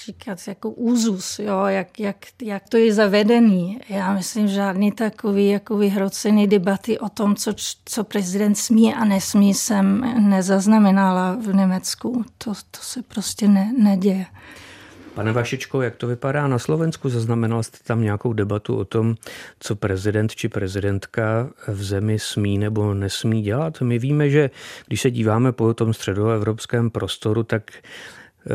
[0.06, 3.80] říkat jako úzus, jo, jak, jak, jak to je zavedený.
[3.88, 9.04] Já myslím, že žádný takový jako vyhrocený debaty o tom, co, co prezident smí a
[9.04, 12.24] nesmí, jsem nezaznamenala v Německu.
[12.38, 14.26] To, to se prostě ne, neděje.
[15.14, 17.08] Pane Vašičko, jak to vypadá na Slovensku?
[17.08, 19.14] Zaznamenal jste tam nějakou debatu o tom,
[19.60, 23.80] co prezident či prezidentka v zemi smí nebo nesmí dělat?
[23.80, 24.50] My víme, že
[24.86, 27.70] když se díváme po tom středoevropském prostoru, tak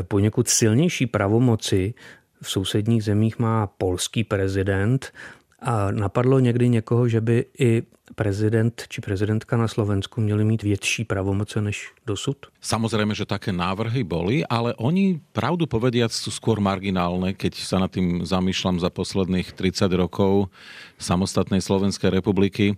[0.07, 1.93] poněkud silnější pravomoci
[2.41, 5.13] v sousedních zemích má polský prezident
[5.59, 7.83] a napadlo někdy někoho, že by i
[8.15, 12.37] prezident či prezidentka na Slovensku měli mít větší pravomoce než dosud?
[12.61, 17.89] Samozrejme, že také návrhy boli, ale oni, pravdu povediac, sú skôr marginálne, keď sa nad
[17.89, 20.53] tým zamýšľam za posledných 30 rokov
[21.01, 22.77] samostatnej Slovenskej republiky.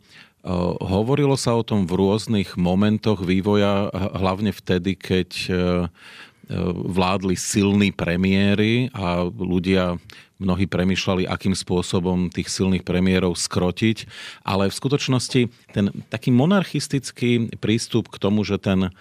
[0.80, 5.30] Hovorilo sa o tom v rôznych momentoch vývoja, hlavne vtedy, keď
[6.88, 10.00] vládli silní premiéry a ľudia
[10.38, 14.06] mnohí premyšľali, akým spôsobom tých silných premiérov skrotiť,
[14.46, 15.42] ale v skutočnosti
[15.74, 18.94] ten taký monarchistický prístup k tomu, že ten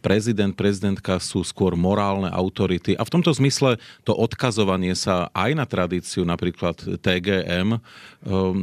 [0.00, 2.96] prezident, prezidentka sú skôr morálne autority.
[2.96, 3.76] A v tomto zmysle
[4.06, 7.82] to odkazovanie sa aj na tradíciu napríklad TGM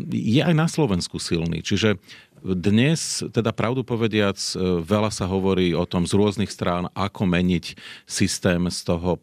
[0.10, 1.62] je aj na Slovensku silný.
[1.62, 2.00] Čiže
[2.44, 7.76] dnes, teda pravdu povediac, e, veľa sa hovorí o tom z rôznych strán, ako meniť
[8.08, 9.20] systém z toho e,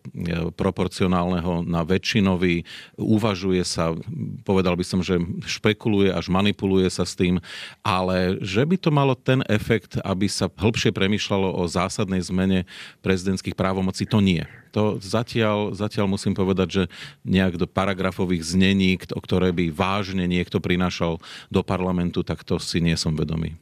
[0.52, 2.62] proporcionálneho na väčšinový.
[3.00, 3.96] Uvažuje sa,
[4.44, 5.16] povedal by som, že
[5.48, 7.40] špekuluje až manipuluje sa s tým,
[7.80, 12.68] ale že by to malo ten efekt, aby sa hĺbšie premýšľalo o zásadnej zmene
[13.00, 16.82] prezidentských právomocí, to nie to zatiaľ, zatiaľ musím povedať, že
[17.24, 21.18] nejak do paragrafových znení, o ktoré by vážne niekto prinášal
[21.50, 23.56] do parlamentu, tak to si nie som vedomý.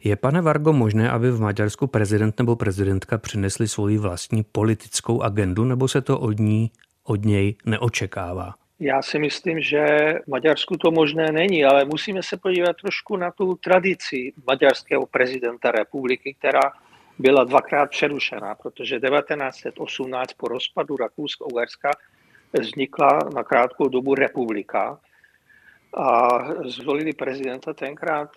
[0.00, 5.64] Je, pane Vargo, možné, aby v Maďarsku prezident nebo prezidentka přinesli svoji vlastní politickou agendu,
[5.64, 6.70] nebo se to od ní,
[7.04, 8.54] od něj neočekává?
[8.80, 9.86] Já si myslím, že
[10.26, 15.70] v Maďarsku to možné není, ale musíme se podívat trošku na tu tradici maďarského prezidenta
[15.70, 16.62] republiky, která
[17.18, 21.90] byla dvakrát přerušena, protože 1918 po rozpadu Rakousko-Uherska
[22.60, 25.00] vznikla na krátkou dobu republika.
[25.96, 28.30] a zvolili prezidenta tenkrát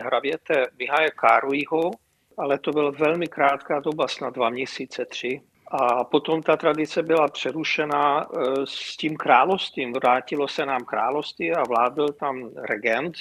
[0.00, 1.90] hravěte Mihaje Kárujího,
[2.38, 5.40] ale to byla velmi krátká doba, snad dva měsíce, tři.
[5.70, 8.26] A potom ta tradice byla přerušena
[8.64, 9.92] s tím královstvím.
[9.92, 13.14] Vrátilo se nám království a vládl tam regent,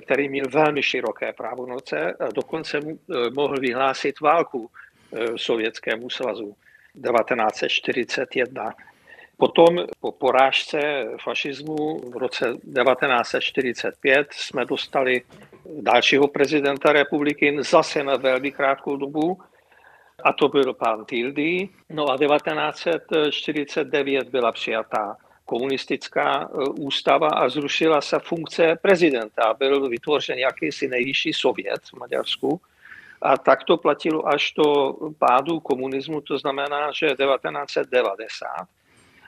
[0.00, 2.80] který měl velmi široké právonoce a dokonce
[3.34, 4.70] mohl vyhlásit válku
[5.36, 6.54] Sovětskému svazu
[6.94, 8.74] 1941.
[9.36, 15.22] Potom po porážce fašismu v roce 1945 jsme dostali
[15.80, 19.40] dalšího prezidenta republiky zase na velmi krátkou dobu
[20.24, 21.68] a to byl pan Tildy.
[21.90, 25.16] No a 1949 byla přijatá
[25.50, 26.46] komunistická e,
[26.78, 29.54] ústava a zrušila se funkce prezidenta.
[29.58, 32.60] Byl vytvořen jakýsi nejvyšší sovět v Maďarsku.
[33.22, 38.48] A tak to platilo až do pádu komunismu, to znamená, že 1990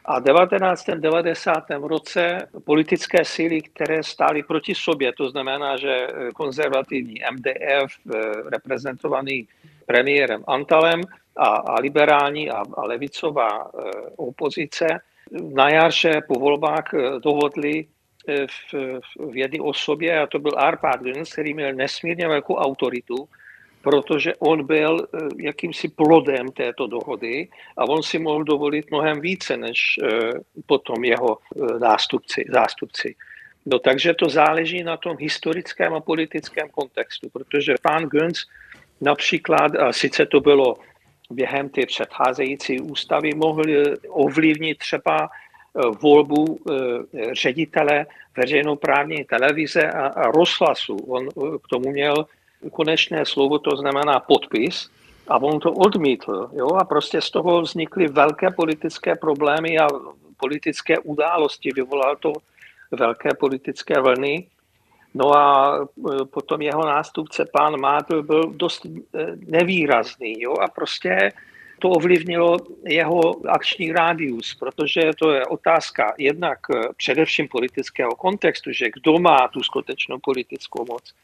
[0.05, 1.71] a v 1990.
[1.71, 8.19] roce politické síly, které stály proti sobě, to znamená, že konzervativní MDF, eh,
[8.51, 9.49] reprezentovaný
[9.87, 11.01] premiérem Antalem
[11.37, 14.87] a, a liberální a, a levicová eh, opozice,
[15.41, 17.87] na jarše po volbách eh, dohodli
[18.47, 18.75] v,
[19.19, 23.29] v jedné osobě, a to byl Arpad Lins, který měl nesmírně velkou autoritu,
[23.83, 29.57] protože on byl eh, jakýmsi plodem této dohody a on si mohl dovolit mnohem více
[29.57, 30.31] než eh,
[30.67, 33.15] potom jeho eh, nástupci, zástupci.
[33.67, 38.39] No, takže to záleží na tom historickém a politickém kontextu, protože pán Günz
[39.01, 40.79] například, a sice to bylo
[41.35, 43.63] během té předcházející ústavy, mohl
[44.09, 45.31] ovlivnit třeba
[46.03, 46.61] volbu
[47.33, 50.97] ředitele veřejnoprávní televize a, rozhlasu.
[50.97, 51.29] On
[51.65, 52.27] k tomu měl
[52.73, 54.91] konečné slovo, to znamená podpis,
[55.29, 56.51] a on to odmítl.
[56.53, 56.69] Jo?
[56.69, 59.89] A prostě z toho vznikly velké politické problémy a
[60.37, 61.71] politické události.
[61.75, 62.33] Vyvolal to
[62.91, 64.47] velké politické vlny.
[65.15, 68.91] No a e, potom jeho nástupce, pán Mátl, byl dost e,
[69.47, 70.43] nevýrazný.
[70.43, 70.55] Jo?
[70.61, 71.33] A prostě
[71.79, 78.91] to ovlivnilo jeho akční rádius, protože to je otázka jednak e, především politického kontextu, že
[78.95, 81.15] kdo má tu skutečnou politickou moc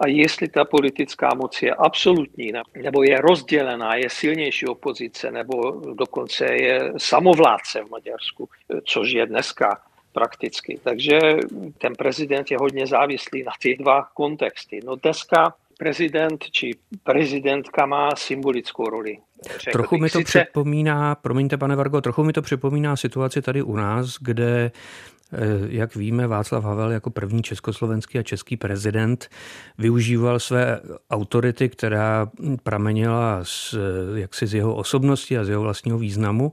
[0.00, 6.44] a jestli ta politická moc je absolutní, nebo je rozdělená, je silnější opozice, nebo dokonce
[6.44, 8.48] je samovládce v Maďarsku,
[8.84, 10.80] což je dneska prakticky.
[10.84, 11.20] Takže
[11.78, 14.80] ten prezident je hodně závislý na ty dva kontexty.
[14.84, 19.18] No dneska prezident či prezidentka má symbolickou roli.
[19.72, 20.44] Trochu mi to sice...
[20.44, 24.70] připomíná, promiňte pane Vargo, trochu mi to připomíná situaci tady u nás, kde
[25.68, 29.28] jak víme, Václav Havel jako první československý a český prezident
[29.78, 32.30] využíval své autority, která
[32.62, 33.74] pramenila z,
[34.14, 36.52] jaksi z jeho osobnosti a z jeho vlastního významu.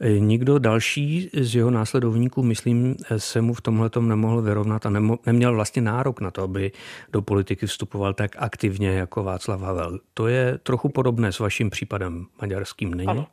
[0.00, 5.18] Eh, nikdo další z jeho následovníků, myslím, se mu v tomhle nemohl vyrovnat a nemo,
[5.26, 6.72] neměl vlastně nárok na to, aby
[7.12, 9.98] do politiky vstupoval tak aktivně jako Václav Havel.
[10.14, 13.08] To je trochu podobné s vaším případem maďarským, není?
[13.08, 13.26] Ano,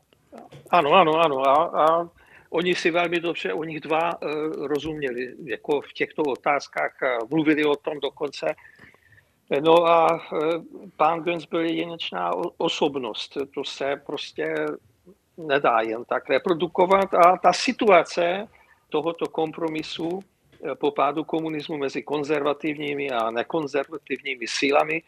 [0.70, 1.20] ano, ano.
[1.20, 1.48] ano.
[1.48, 2.08] A, a
[2.54, 4.30] Oni si velmi dobře, o nich dva uh,
[4.68, 6.98] rozuměli, jako v těchto otázkách
[7.30, 8.56] mluvili o tom dokonce.
[9.62, 10.64] No a uh,
[10.98, 14.56] pán Gens byl jedinečná osobnost, to se prostě
[15.38, 18.48] nedá jen tak reprodukovat a ta situace
[18.90, 20.20] tohoto kompromisu
[20.74, 25.04] po pádu komunismu mezi konzervativními a nekonzervativními sílami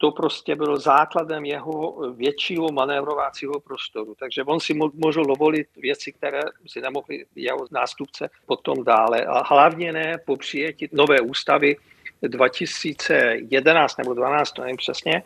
[0.00, 4.14] to prostě bylo základem jeho většího manévrovacího prostoru.
[4.18, 9.24] Takže on si mohl dovolit věci, které si nemohli jeho nástupce potom dále.
[9.24, 11.76] A hlavně ne po přijetí nové ústavy
[12.22, 15.22] 2011 nebo 2012, to nevím přesně,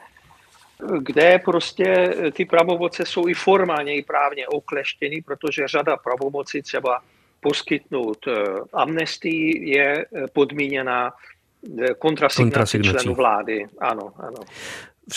[0.99, 7.03] kde prostě ty pravomoce jsou i formálně, i právně okleštěny, protože řada pravomocí třeba
[7.41, 8.33] poskytnout eh,
[8.73, 11.13] amnestii je podmíněna
[11.99, 13.67] kontrasignací členů vlády.
[13.79, 14.39] Ano, ano.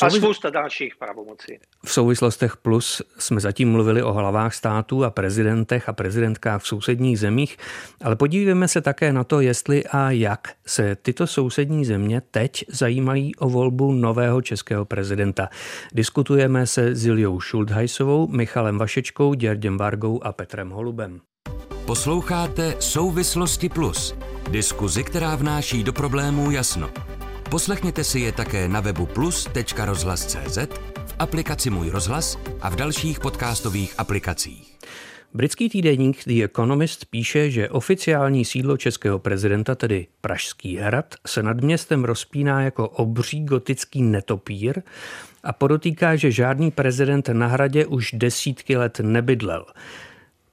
[0.02, 1.60] A spousta dalších pravomocí.
[1.86, 7.20] V souvislostech plus jsme zatím mluvili o hlavách států a prezidentech a prezidentkách v sousedních
[7.20, 7.58] zemích,
[8.04, 13.36] ale podívejme se také na to, jestli a jak se tyto sousední země teď zajímají
[13.36, 15.50] o volbu nového českého prezidenta.
[15.94, 21.22] Diskutujeme se Ziljou Šulthajsovou, Michalem Vašečkou, Děrděm Vargou a Petrem Holubem.
[21.88, 24.16] Posloucháte Souvislosti Plus,
[24.52, 26.90] diskuzi, která vnáší do problémů jasno.
[27.50, 30.58] Poslechněte si je také na webu plus.rozhlas.cz,
[31.06, 34.78] v aplikaci Můj rozhlas a v dalších podcastových aplikacích.
[35.34, 41.62] Britský týdeník The Economist píše, že oficiální sídlo českého prezidenta, tedy Pražský hrad, se nad
[41.62, 44.82] městem rozpíná jako obří gotický netopír
[45.44, 49.66] a podotýká, že žádný prezident na hradě už desítky let nebydlel.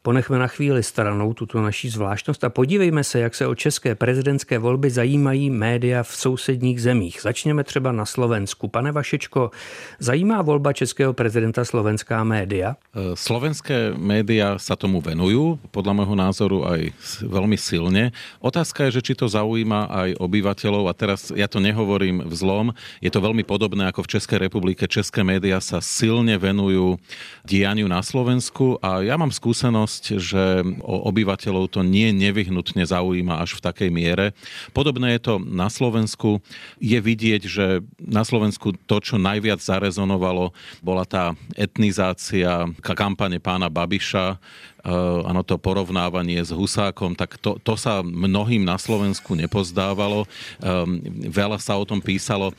[0.05, 4.61] Ponechme na chvíli stranou tuto naší zvláštnost a podívejme se, jak se o české prezidentské
[4.61, 7.25] volby zajímají média v sousedních zemích.
[7.25, 8.69] Začněme třeba na Slovensku.
[8.69, 9.51] Pane Vašečko,
[9.99, 12.77] zajímá volba českého prezidenta slovenská média?
[12.93, 16.93] E, slovenské média sa tomu venujú, podľa môjho názoru aj
[17.25, 18.13] veľmi silne.
[18.45, 22.67] Otázka je, že či to zaujíma aj obyvateľov a teraz ja to nehovorím v zlom,
[23.01, 24.85] je to veľmi podobné ako v Českej republike.
[24.85, 27.01] České média sa silne venujú
[27.49, 30.45] dianiu na Slovensku a ja mám skúsenosť skúsenosť, že
[30.83, 34.27] obyvateľov to nie nevyhnutne zaujíma až v takej miere.
[34.75, 36.43] Podobné je to na Slovensku.
[36.83, 37.67] Je vidieť, že
[38.01, 40.51] na Slovensku to, čo najviac zarezonovalo,
[40.83, 44.39] bola tá etnizácia kampane pána Babiša,
[44.85, 50.29] ano, to porovnávanie s Husákom, tak to, to sa mnohým na Slovensku nepozdávalo.
[50.61, 51.01] Um,
[51.33, 52.53] veľa sa o tom písalo.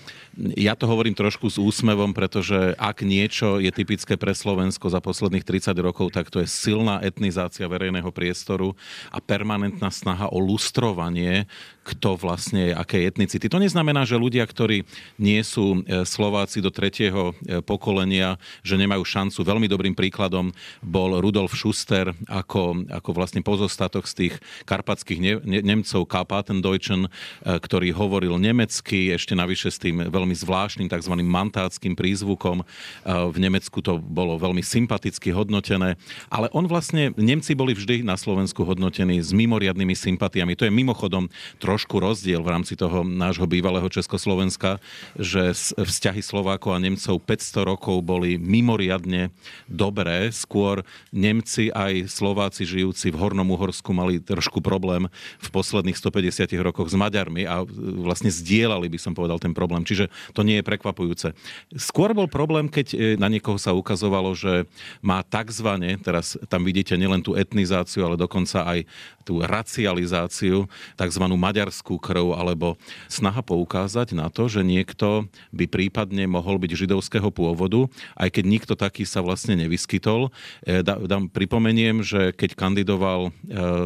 [0.57, 5.45] Ja to hovorím trošku s úsmevom, pretože ak niečo je typické pre Slovensko za posledných
[5.45, 8.73] 30 rokov, tak to je silná etnizácia verejného priestoru
[9.13, 11.47] a permanentná snaha o lustrovanie
[11.85, 13.45] kto vlastne je akej etnicity.
[13.45, 14.81] To neznamená, že ľudia, ktorí
[15.21, 19.45] nie sú e, Slováci do tretieho pokolenia, že nemajú šancu.
[19.45, 20.49] Veľmi dobrým príkladom
[20.81, 24.33] bol Rudolf Schuster ako, ako vlastne pozostatok z tých
[24.65, 27.09] karpatských ne, ne, Nemcov Karpatendeutschen, e,
[27.43, 31.13] ktorý hovoril nemecky, ešte navyše s tým veľmi zvláštnym tzv.
[31.19, 32.63] mantáckým prízvukom.
[33.05, 35.97] V Nemecku to bolo veľmi sympaticky hodnotené,
[36.29, 40.57] ale on vlastne, Nemci boli vždy na Slovensku hodnotení s mimoriadnými sympatiami.
[40.57, 41.27] To je mimochodom
[41.59, 44.77] trošku rozdiel v rámci toho nášho bývalého Československa,
[45.17, 49.31] že vzťahy Slovákov a Nemcov 500 rokov boli mimoriadne
[49.65, 50.29] dobré.
[50.29, 55.05] Skôr Nemci aj Slováci žijúci v Hornom Uhorsku mali trošku problém
[55.37, 57.61] v posledných 150 rokoch s Maďarmi a
[58.01, 59.85] vlastne zdieľali by som povedal ten problém.
[59.85, 61.37] Čiže to nie je prekvapujúce.
[61.75, 64.67] Skôr bol problém, keď e, na niekoho sa ukazovalo, že
[64.99, 68.85] má takzvané, teraz tam vidíte nielen tú etnizáciu, ale dokonca aj
[69.25, 72.77] tú racializáciu, takzvanú maďarskú krv, alebo
[73.09, 78.73] snaha poukázať na to, že niekto by prípadne mohol byť židovského pôvodu, aj keď nikto
[78.77, 80.29] taký sa vlastne nevyskytol.
[80.61, 83.31] E, dám, pripomeniem, že keď kandidoval e,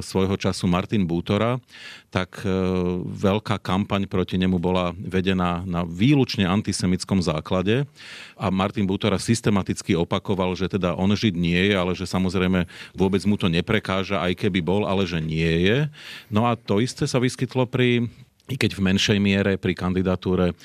[0.05, 1.57] svojho času Martin Bútora,
[2.09, 2.49] tak e,
[3.03, 7.85] veľká kampaň proti nemu bola vedená na výlučne antisemickom základe
[8.37, 13.21] a Martin Bútora systematicky opakoval, že teda on žid nie je, ale že samozrejme vôbec
[13.27, 15.77] mu to neprekáža, aj keby bol, ale že nie je.
[16.31, 18.07] No a to isté sa vyskytlo pri
[18.49, 20.57] i keď v menšej miere pri kandidatúre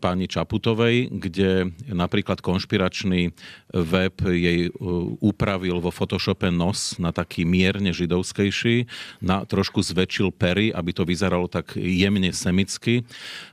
[0.00, 3.32] pani Čaputovej, kde napríklad konšpiračný
[3.72, 8.88] web jej uh, upravil vo Photoshope nos na taký mierne židovskejší,
[9.20, 13.04] na, trošku zväčšil pery, aby to vyzeralo tak jemne semicky,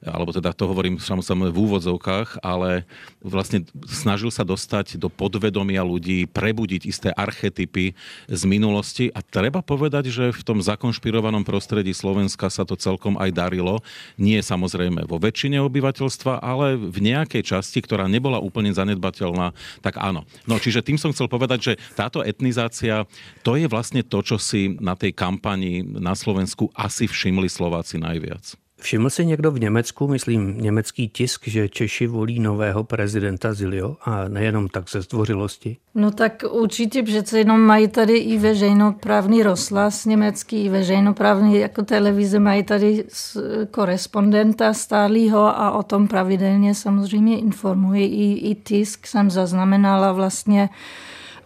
[0.03, 2.87] alebo teda to hovorím samozrejme v úvodzovkách, ale
[3.19, 7.97] vlastne snažil sa dostať do podvedomia ľudí, prebudiť isté archetypy
[8.29, 13.31] z minulosti a treba povedať, že v tom zakonšpirovanom prostredí Slovenska sa to celkom aj
[13.33, 13.81] darilo.
[14.15, 19.97] Nie samozrejme vo väčšine obyvateľov, obyvateľstva, ale v nejakej časti, ktorá nebola úplne zanedbateľná, tak
[19.97, 20.23] áno.
[20.45, 23.09] No čiže tým som chcel povedať, že táto etnizácia,
[23.41, 28.64] to je vlastne to, čo si na tej kampani na Slovensku asi všimli Slováci najviac.
[28.81, 34.27] Všiml si někdo v Německu, myslím německý tisk, že Češi volí nového prezidenta Zilio a
[34.27, 35.77] nejenom tak ze zdvořilosti?
[35.95, 42.39] No tak určitě přece jenom mají tady i veřejnoprávný rozhlas německý, i veřejnoprávný jako televize
[42.39, 43.03] mají tady
[43.71, 48.05] korespondenta stálýho a o tom pravidelně samozřejmě informují.
[48.05, 50.69] I, i tisk jsem zaznamenala vlastně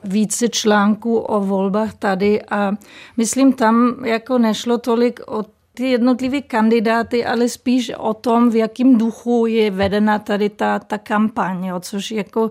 [0.04, 2.72] více článků o volbách tady a
[3.18, 8.98] myslím tam jako nešlo tolik o ty jednotlivé kandidáty, ale spíš o tom, v jakém
[8.98, 12.50] duchu je vedena tady ta, ta kampaň, jo, což jako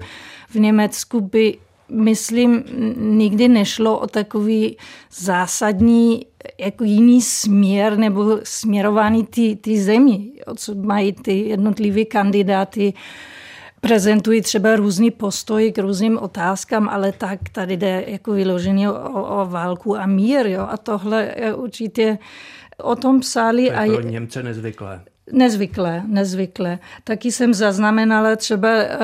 [0.48, 2.64] v Německu by myslím,
[2.96, 4.76] nikdy nešlo o takový
[5.12, 6.26] zásadní
[6.58, 12.94] jako jiný směr nebo směrování ty, ty zemi, jo, co mají ty jednotlivé kandidáty
[13.80, 19.46] prezentují třeba různý postoj k různým otázkám, ale tak tady jde jako vyloženě o, o
[19.46, 20.46] válku a mír.
[20.46, 20.66] Jo?
[20.70, 22.18] A tohle je určitě
[22.82, 23.66] o tom psali.
[23.66, 25.00] To je pro a Němce nezvyklé.
[25.32, 26.78] Nezvyklé, nezvyklé.
[27.04, 28.98] Taky jsem zaznamenala třeba eh,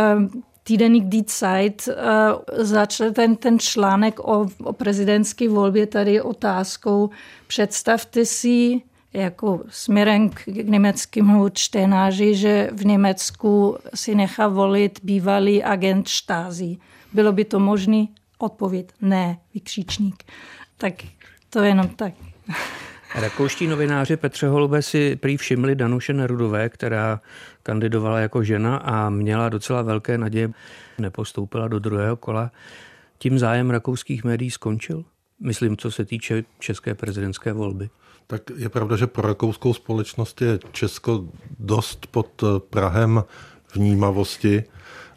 [0.64, 7.10] týdeník Die Zeit uh, začal ten, ten článek o, o prezidentské volbě tady otázkou.
[7.46, 8.82] Představte si,
[9.12, 16.76] jako směrem k, německému čtenáři, že v Německu si nechá volit bývalý agent štázy.
[17.12, 18.06] Bylo by to možné?
[18.38, 20.24] Odpověď ne, vykřičník.
[20.76, 20.94] Tak
[21.50, 22.14] to je jenom tak.
[23.14, 27.20] Rakouští novináři Petře Holube si prý všimli Danuše Nerudové, která
[27.62, 30.50] kandidovala jako žena a měla docela velké naděje,
[30.98, 32.50] nepostoupila do druhého kola.
[33.18, 35.04] Tím zájem rakouských médií skončil?
[35.40, 37.90] myslím, co se týče české prezidentské volby.
[38.26, 41.24] Tak je pravda, že pro rakouskou společnost je Česko
[41.58, 43.24] dost pod Prahem
[43.74, 44.64] vnímavosti,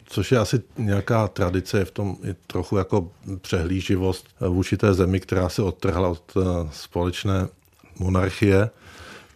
[0.04, 5.20] což je asi nějaká tradice, je v tom i trochu jako přehlíživost vůči té zemi,
[5.20, 6.34] která se odtrhla od
[6.70, 7.48] společné
[7.98, 8.70] monarchie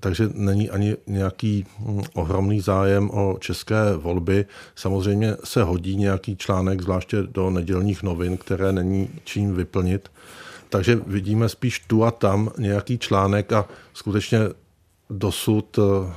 [0.03, 4.47] takže není ani nějaký hm, ohromný zájem o české volby.
[4.75, 10.09] Samozřejmě se hodí nějaký článek, zvláště do nedělních novin, které není čím vyplnit.
[10.69, 14.39] Takže vidíme spíš tu a tam nějaký článek a skutečně
[15.11, 16.13] dosud eh,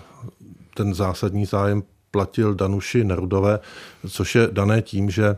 [0.73, 3.59] ten zásadní zájem platil Danuši Nerudové,
[4.09, 5.37] což je dané tím, že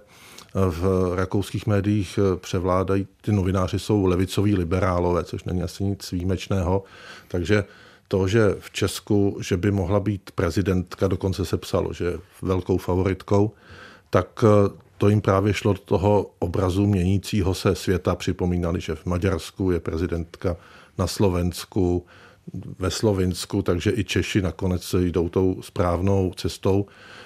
[0.54, 6.84] v rakouských médiích eh, převládají, ty novináři jsou levicoví liberálové, což není asi nic výjimečného,
[7.28, 7.64] takže
[8.08, 13.52] to, že v Česku, že by mohla být prezidentka, dokonce se psalo, že velkou favoritkou,
[14.10, 18.16] tak eh, to jim právě šlo do toho obrazu měnícího se světa.
[18.16, 20.58] Připomínali, že v Maďarsku je prezidentka
[20.98, 22.06] na Slovensku,
[22.80, 26.86] ve Slovinsku, takže i Češi nakonec jdou tou správnou cestou.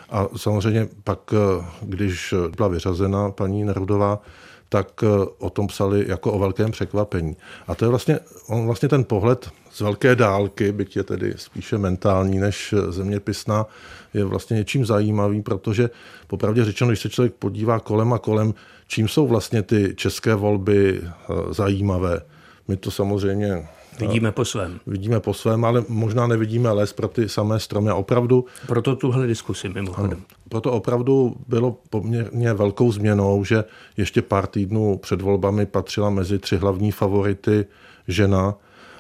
[0.10, 4.22] A samozřejmě pak, eh, když byla vyřazena paní Nerudová,
[4.70, 5.08] tak eh,
[5.38, 7.38] o tom psali jako o velkém překvapení.
[7.68, 11.78] A to je vlastně, on vlastně ten pohled z velké dálky, byť je tedy spíše
[11.78, 13.66] mentální než zeměpisná,
[14.14, 15.90] je vlastně něčím zajímavý, protože
[16.28, 18.54] popravdě řečeno, když se člověk podívá kolem a kolem,
[18.88, 22.22] čím jsou vlastně ty české volby eh, zajímavé.
[22.68, 23.68] My to samozřejmě
[24.08, 24.80] Vidíme po svém.
[24.88, 27.90] Vidíme po svém, ale možná nevidíme les pro ty samé stromy.
[27.90, 28.46] A opravdu...
[28.68, 30.12] Proto tuhle diskusi mimochodem.
[30.12, 33.64] Ano, proto opravdu bylo poměrně velkou změnou, že
[33.98, 37.66] ještě pár týdnů před volbami patřila mezi tři hlavní favority
[38.08, 38.56] žena,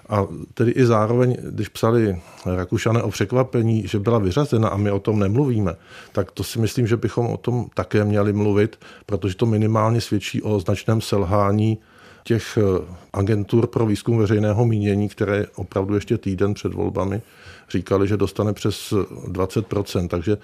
[0.09, 4.99] a tedy i zároveň, když psali Rakušané o překvapení, že byla vyřazena a my o
[4.99, 5.75] tom nemluvíme,
[6.11, 10.41] tak to si myslím, že bychom o tom také měli mluvit, protože to minimálně svědčí
[10.41, 11.77] o značném selhání
[12.23, 17.21] těch eh, agentur pro výzkum veřejného mínění, které opravdu ještě týden před volbami
[17.69, 18.93] říkali, že dostane přes
[19.27, 20.07] 20%.
[20.07, 20.37] Takže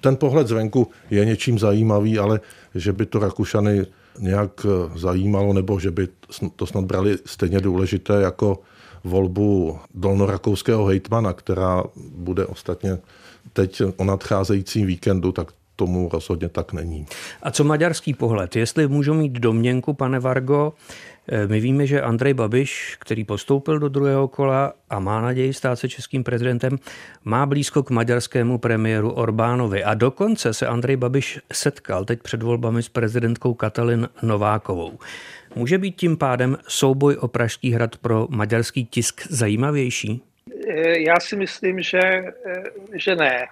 [0.00, 2.40] ten pohled zvenku je něčím zajímavý, ale
[2.74, 3.86] že by to Rakušany
[4.18, 6.08] nějak eh, zajímalo, nebo že by
[6.56, 8.60] to snad brali stejně důležité jako
[9.04, 11.84] volbu dolnorakouského hejtmana, která
[12.16, 12.98] bude ostatně
[13.52, 17.06] teď o nadcházejícím víkendu, tak tomu rozhodně tak není.
[17.42, 18.56] A co maďarský pohled?
[18.56, 20.72] Jestli můžu mít domněnku, pane Vargo,
[21.28, 25.76] eh, my víme, že Andrej Babiš, který postoupil do druhého kola a má naději stát
[25.76, 26.78] se českým prezidentem,
[27.24, 29.84] má blízko k maďarskému premiéru Orbánovi.
[29.84, 34.98] A dokonce se Andrej Babiš setkal teď před volbami s prezidentkou Katalin Novákovou.
[35.54, 40.22] Může být tím pádem souboj o Pražský hrad pro maďarský tisk zajímavější?
[40.68, 43.46] Eh, já si myslím, že, eh, že ne.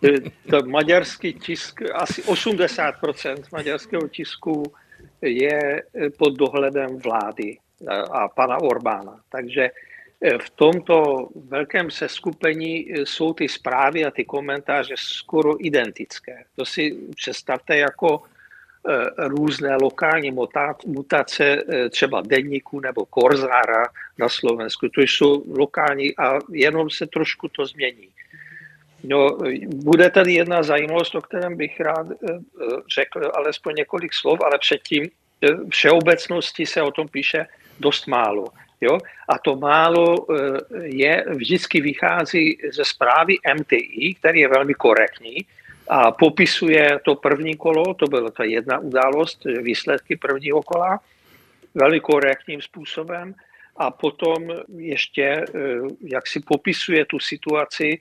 [0.50, 4.62] to maďarský tisk, asi 80% maďarského tisku
[5.22, 5.82] je
[6.18, 7.58] pod dohledem vlády
[8.10, 9.20] a pana Orbána.
[9.28, 16.44] Takže eh, v tomto velkém seskupení jsou ty zprávy a ty komentáře skoro identické.
[16.56, 18.33] To si představte jako Eh,
[19.18, 20.32] různé lokální
[20.86, 23.86] mutace, eh, třeba denníku nebo korzára
[24.18, 24.88] na Slovensku.
[24.88, 28.08] To jsou lokální a jenom se trošku to změní.
[29.04, 29.38] No,
[29.74, 32.38] bude tady jedna zajímavost, o kterém bych rád eh,
[32.94, 35.10] řekl alespoň několik slov, ale předtím
[35.70, 37.46] všeobecnosti se o tom píše
[37.80, 38.46] dost málo.
[38.80, 38.98] Jo?
[39.28, 40.26] A to málo
[40.82, 45.46] je, vždycky vychází ze zprávy MTI, který je velmi korektní,
[45.88, 51.00] a popisuje to první kolo, to byla ta jedna událost, výsledky prvního kola,
[51.74, 53.34] velmi korektním způsobem
[53.76, 55.44] a potom ještě, eh,
[56.00, 57.98] jak si popisuje tu situaci,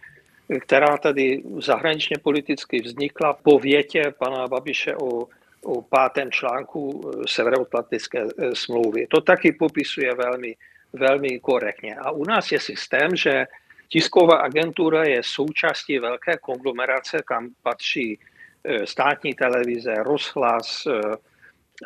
[0.59, 5.27] která tady zahraničně politicky vznikla po větě pana Babiše o,
[5.63, 9.07] o pátém článku eh, Severoatlantické eh, smlouvy.
[9.07, 10.55] To taky popisuje velmi,
[10.93, 11.95] velmi korektně.
[11.95, 13.47] A u nás je systém, že
[13.93, 18.19] Tisková agentura je součástí velké konglomerace, kam patří
[18.63, 20.91] e, státní televize, rozhlas e,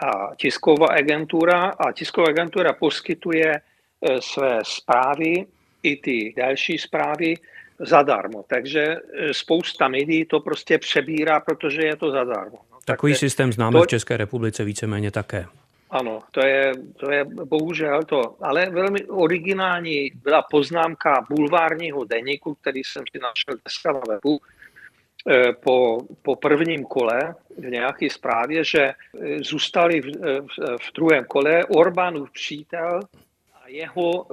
[0.08, 1.64] a tisková agentura.
[1.64, 3.62] A tisková agentura poskytuje e,
[4.22, 5.46] své zprávy
[5.84, 7.34] i ty další zprávy
[7.80, 8.44] zadarmo.
[8.48, 8.96] Takže
[9.32, 12.60] spousta médií to prostě přebírá, protože je to zadarmo.
[12.72, 13.84] No, Takový tak systém známe to...
[13.84, 15.46] v České republice víceméně také.
[15.90, 18.36] Ano, to je, to je bohužel to.
[18.42, 24.40] Ale velmi originální byla poznámka bulvárního deníku, který jsem si našel dneska na webu,
[25.30, 28.94] eh, po, po prvním kole v nějaké zprávě, že eh,
[29.40, 33.00] zůstali v, eh, v, v druhém kole Orbánův přítel
[33.54, 34.28] a jeho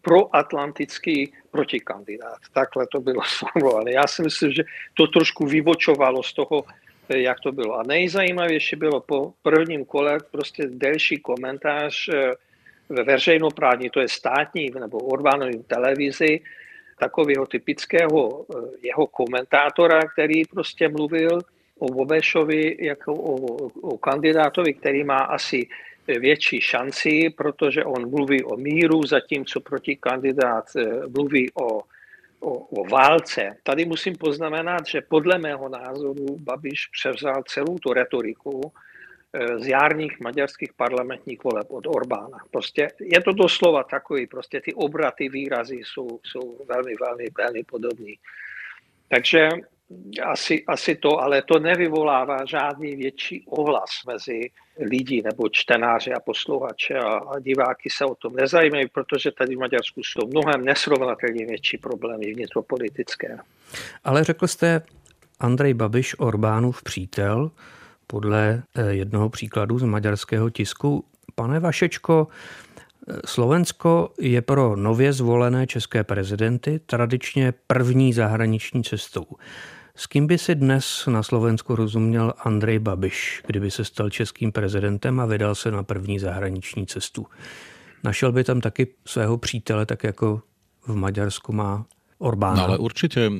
[0.00, 2.38] proatlantický protikandidát.
[2.52, 3.92] Takhle to bylo sformulované.
[3.92, 4.62] Já si myslím, že
[4.94, 6.64] to trošku vybočovalo z toho
[7.16, 7.78] jak to bylo.
[7.78, 12.32] A nejzajímavější bylo po prvním kole prostě delší komentář eh,
[12.88, 16.40] ve veřejnoprávní, to je státní nebo Orbánovým televizi,
[16.98, 21.40] takového typického eh, jeho komentátora, který prostě mluvil
[21.78, 23.34] o Bobešovi jako o,
[23.80, 25.68] o kandidátovi, který má asi
[26.06, 31.80] větší šanci, protože on mluví o míru, zatímco proti kandidát eh, mluví o,
[32.40, 33.56] o, o válce.
[33.62, 38.72] Tady musím poznamenat, že podle mého názoru Babiš převzal celou tu retoriku
[39.32, 42.38] eh, z jarních maďarských parlamentních voleb od Orbána.
[42.50, 48.14] Prostě je to doslova takový, prostě ty obraty, výrazy jsou, jsou velmi, velmi, velmi podobní.
[49.08, 49.48] Takže
[50.24, 56.94] asi, asi to, ale to nevyvolává žádný větší ohlas mezi lidi nebo čtenáři a posluchače
[56.94, 61.78] a, a diváky se o tom nezajímají, protože tady v Maďarsku jsou mnohem nesrovnatelně větší
[61.78, 63.38] problémy vnitropolitické.
[64.04, 64.82] Ale řekl jste
[65.40, 67.50] Andrej Babiš Orbánův přítel,
[68.06, 71.04] podle eh, jednoho příkladu z maďarského tisku.
[71.34, 79.26] Pane Vašečko, eh, Slovensko je pro nově zvolené české prezidenty tradičně první zahraniční cestou.
[79.98, 85.20] S kým by si dnes na Slovensku rozuměl Andrej Babiš, kdyby se stal českým prezidentem
[85.20, 87.26] a vydal se na první zahraniční cestu?
[88.04, 90.42] Našel by tam taky svého přítele, tak jako
[90.86, 91.86] v Maďarsku má
[92.18, 92.58] Orbána.
[92.58, 93.32] No ale určite, e,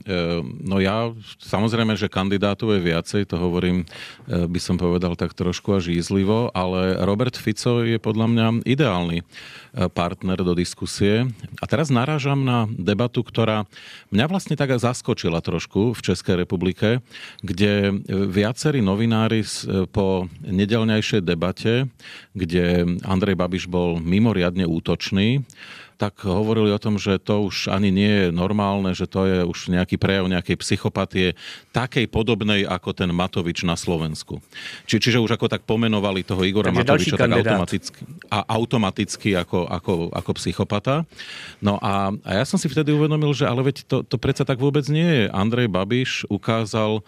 [0.62, 1.10] no ja
[1.42, 6.54] samozrejme, že kandidátov je viacej, to hovorím, e, by som povedal tak trošku až jízlivo,
[6.54, 9.24] ale Robert Fico je podľa mňa ideálny e,
[9.90, 11.26] partner do diskusie.
[11.58, 13.66] A teraz narážam na debatu, ktorá
[14.14, 17.02] mňa vlastne tak zaskočila trošku v Českej republike,
[17.42, 19.42] kde viacerí novinári
[19.90, 21.90] po nedelňajšej debate,
[22.30, 25.42] kde Andrej Babiš bol mimoriadne útočný,
[25.98, 29.74] tak hovorili o tom, že to už ani nie je normálne, že to je už
[29.74, 31.34] nejaký prejav nejakej psychopatie,
[31.74, 34.38] takej podobnej ako ten Matovič na Slovensku.
[34.86, 39.66] Či, čiže už ako tak pomenovali toho Igora Takže Matoviča tak automaticky, a automaticky ako,
[39.66, 41.02] ako, ako psychopata.
[41.58, 44.62] No a, a ja som si vtedy uvedomil, že ale veď to, to predsa tak
[44.62, 45.34] vôbec nie je.
[45.34, 47.02] Andrej Babiš ukázal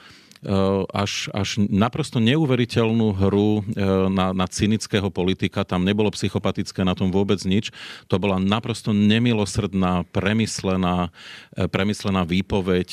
[0.89, 5.69] až, až naprosto neuveriteľnú hru eh, na, na cynického politika.
[5.69, 7.69] Tam nebolo psychopatické na tom vôbec nič.
[8.09, 11.13] To bola naprosto nemilosrdná, premyslená,
[11.57, 12.89] eh, premyslená výpoveď,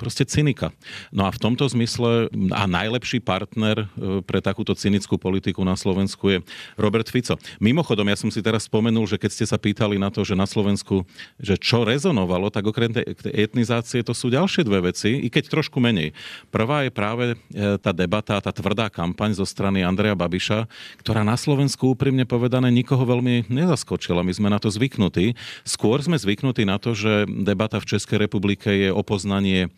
[0.00, 0.72] proste cynika.
[1.12, 3.88] No a v tomto zmysle a najlepší partner
[4.24, 6.38] pre takúto cynickú politiku na Slovensku je
[6.80, 7.36] Robert Fico.
[7.60, 10.44] Mimochodom, ja som si teraz spomenul, že keď ste sa pýtali na to, že na
[10.48, 11.04] Slovensku,
[11.40, 15.78] že čo rezonovalo, tak okrem tej etnizácie to sú ďalšie dve veci, i keď trošku
[15.82, 16.14] menej.
[16.50, 17.36] Prvá je práve e,
[17.82, 20.70] tá debata, tá tvrdá kampaň zo strany Andreja Babiša,
[21.02, 24.22] ktorá na Slovensku úprimne povedané nikoho veľmi nezaskočila.
[24.22, 25.34] My sme na to zvyknutí.
[25.66, 29.68] Skôr sme zvyknutí na to, že debata v Českej republike je o poznanie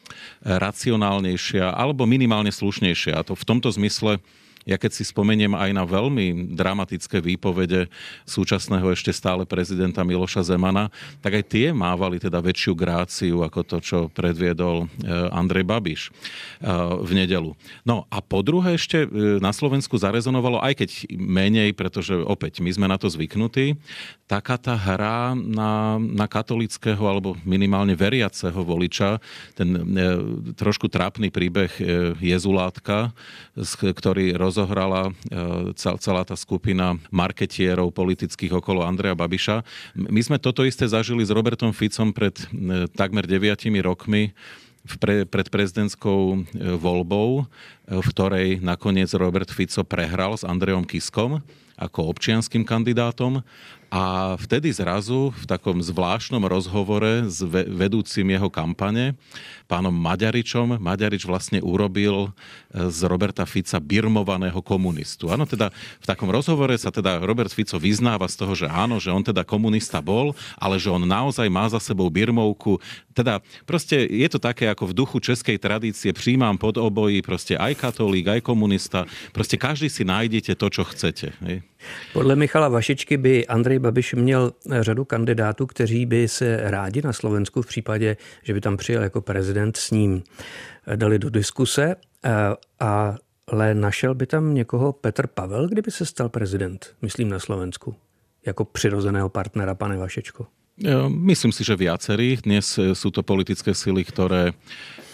[0.44, 3.16] racionálnejšia alebo minimálne slušnejšia.
[3.16, 4.20] A to v tomto zmysle
[4.68, 7.88] ja keď si spomeniem aj na veľmi dramatické výpovede
[8.28, 10.92] súčasného ešte stále prezidenta Miloša Zemana,
[11.24, 14.86] tak aj tie mávali teda väčšiu gráciu ako to, čo predviedol e,
[15.32, 16.10] Andrej Babiš e,
[17.00, 17.56] v nedelu.
[17.88, 22.68] No a po druhé ešte e, na Slovensku zarezonovalo, aj keď menej, pretože opäť my
[22.68, 23.80] sme na to zvyknutí,
[24.28, 29.16] taká tá hra na, na katolického alebo minimálne veriaceho voliča,
[29.56, 29.72] ten
[30.52, 31.72] trošku trápny príbeh
[32.20, 33.16] Jezulátka,
[33.96, 39.62] ktorý roz rozohrala e, celá tá skupina marketierov politických okolo Andreja Babiša.
[39.94, 44.34] My sme toto isté zažili s Robertom Ficom pred e, takmer deviatimi rokmi
[44.98, 46.36] pred prezidentskou e,
[46.74, 47.46] voľbou,
[47.86, 51.38] v ktorej nakoniec Robert Fico prehral s Andrejom Kiskom
[51.78, 53.46] ako občianským kandidátom
[53.88, 59.14] a vtedy zrazu v takom zvláštnom rozhovore s vedúcim jeho kampane,
[59.68, 62.32] pánom Maďaričom, Maďarič vlastne urobil
[62.72, 65.28] e, z Roberta Fica birmovaného komunistu.
[65.28, 65.68] Áno, teda
[66.00, 69.44] v takom rozhovore sa teda Robert Fico vyznáva z toho, že áno, že on teda
[69.44, 72.80] komunista bol, ale že on naozaj má za sebou birmovku.
[73.12, 77.76] Teda proste je to také ako v duchu českej tradície, príjmam pod obojí, proste aj
[77.76, 79.04] katolík, aj komunista,
[79.36, 81.36] proste každý si nájdete to, čo chcete.
[81.44, 81.60] Hej?
[82.12, 87.62] Podle Michala Vašičky by Andrej Babiš měl řadu kandidátů, kteří by se rádi na Slovensku
[87.62, 90.22] v případě, že by tam přijel jako prezident s ním,
[90.96, 91.96] dali do diskuse,
[93.48, 97.94] ale našel by tam někoho Petr Pavel, kdyby se stal prezident, myslím na Slovensku,
[98.46, 100.46] jako přirozeného partnera, pane Vašečko?
[101.08, 102.38] Myslím si, že viacerí.
[102.38, 104.54] Dnes sú to politické sily, ktoré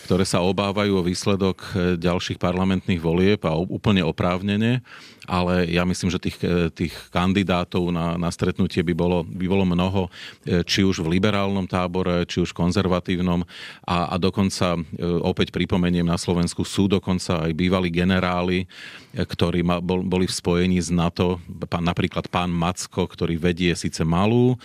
[0.05, 4.85] ktoré sa obávajú o výsledok e, ďalších parlamentných volieb a úplne oprávnene
[5.25, 9.65] ale ja myslím, že tých, e, tých kandidátov na, na stretnutie by bolo, by bolo
[9.65, 10.09] mnoho,
[10.45, 13.45] e, či už v liberálnom tábore, či už konzervatívnom.
[13.85, 14.77] A, a dokonca
[15.25, 18.69] opäť pripomeniem na Slovensku sú dokonca aj bývalí generáli,
[19.15, 21.41] ktorí ma, bol, boli v spojení s NATO,
[21.71, 24.59] pán, napríklad pán Macko, ktorý vedie síce malú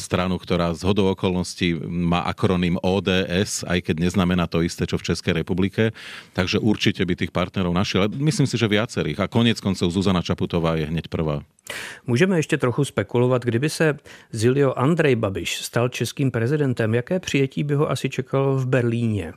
[0.00, 5.06] stranu, ktorá z hodou okolností má akronym ODS, aj keď neznamená to isté, čo v
[5.12, 5.92] Českej republike.
[6.32, 8.08] Takže určite by tých partnerov našiel.
[8.08, 9.20] Myslím si, že viacerých.
[9.20, 11.44] A konec koncov Zuzana Čaputová je hneď prvá.
[12.06, 13.96] Můžeme ještě trochu spekulovat, kdyby se
[14.32, 19.32] Zilio Andrej Babiš stal českým prezidentem, jaké přijetí by ho asi čekalo v Berlíně?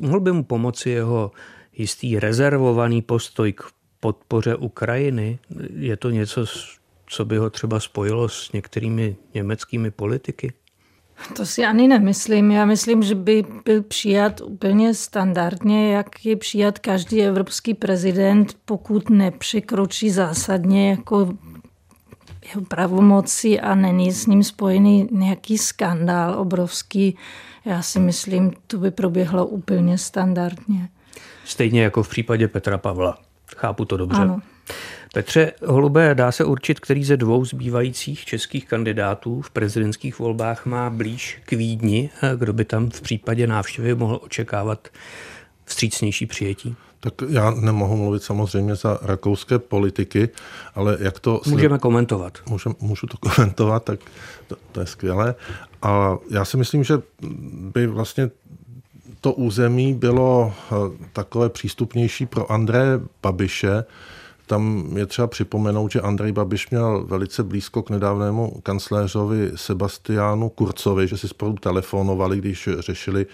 [0.00, 1.32] Mohl by mu pomoci jeho
[1.76, 3.62] jistý rezervovaný postoj k
[4.00, 5.38] podpoře Ukrajiny?
[5.76, 6.46] Je to něco,
[7.06, 10.52] co by ho třeba spojilo s některými německými politiky?
[11.36, 12.50] To si ani nemyslím.
[12.50, 19.10] Já myslím, že by byl přijat úplně standardně, jak je přijat každý evropský prezident, pokud
[19.10, 21.28] nepřekročí zásadně jako
[22.48, 27.16] jeho pravomoci a není s ním spojený nějaký skandál obrovský.
[27.64, 30.88] Já si myslím, to by proběhlo úplně standardně.
[31.44, 33.18] Stejně jako v případě Petra Pavla.
[33.56, 34.20] Chápu to dobře.
[34.20, 34.40] Ano.
[35.14, 40.90] Petře Holubé, dá se určit, který ze dvou zbývajících českých kandidátů v prezidentských volbách má
[40.90, 44.88] blíž k Vídni, kdo by tam v případě návštěvy mohl očekávat
[45.64, 46.76] vstřícnější přijetí?
[47.00, 50.28] Tak já nemohu mluvit samozřejmě za rakouské politiky,
[50.74, 51.40] ale jak to...
[51.46, 52.38] Můžeme komentovat.
[52.48, 54.00] Můžem, můžu to komentovat, tak
[54.46, 55.34] to, to je skvělé.
[55.82, 56.94] A já si myslím, že
[57.72, 58.30] by vlastně
[59.20, 60.74] to území bylo eh,
[61.12, 63.84] takové přístupnější pro André Babiše,
[64.46, 71.08] tam je třeba připomenout, že Andrej Babiš měl velice blízko k nedávnému kancléřovi Sebastiánu Kurcovi,
[71.08, 73.26] že si spolu telefonovali, když řešili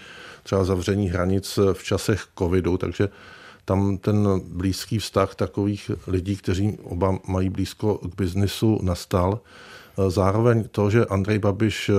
[0.43, 3.09] třeba zavření hranic v časech covidu, takže
[3.65, 9.39] tam ten blízký vztah takových lidí, kteří oba mají blízko k biznisu, nastal.
[10.07, 11.91] Zároveň to, že Andrej Babiš,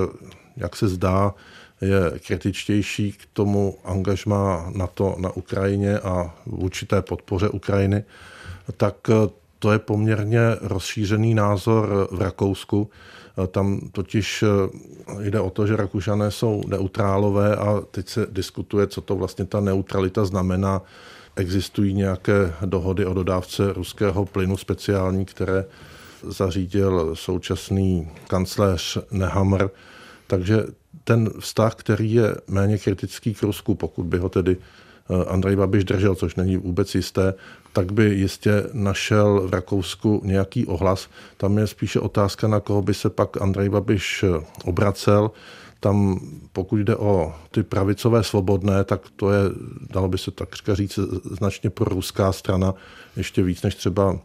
[0.57, 1.35] jak se zdá,
[1.81, 8.05] je kritičtější k tomu angažmá NATO na Ukrajině a v určité podpoře Ukrajiny,
[8.77, 12.91] tak eh, to je poměrně rozšířený názor v Rakousku.
[13.45, 18.87] Eh, tam totiž eh, jde o to, že Rakušané jsou neutrálové a teď se diskutuje,
[18.87, 20.83] co to vlastně ta neutralita znamená.
[21.37, 25.65] Existují nějaké dohody o dodávce ruského plynu speciální, které
[26.23, 29.71] zařídil současný kancléř Nehammer.
[30.27, 30.65] Takže
[31.05, 34.57] ten vztah, který je méně kritický k Rusku, pokud by ho tedy
[35.27, 37.35] Andrej Babiš držel, což není vůbec jisté,
[37.73, 41.09] tak by jistě našel v Rakousku nějaký ohlas.
[41.37, 44.25] Tam je spíše otázka, na koho by se pak Andrej Babiš
[44.65, 45.31] obracel.
[45.81, 46.21] Tam,
[46.53, 49.41] pokud jde o ty pravicové svobodné, tak to je,
[49.91, 50.99] dalo by se tak říct,
[51.31, 52.75] značně pro ruská strana,
[53.17, 54.19] ještě víc, než třeba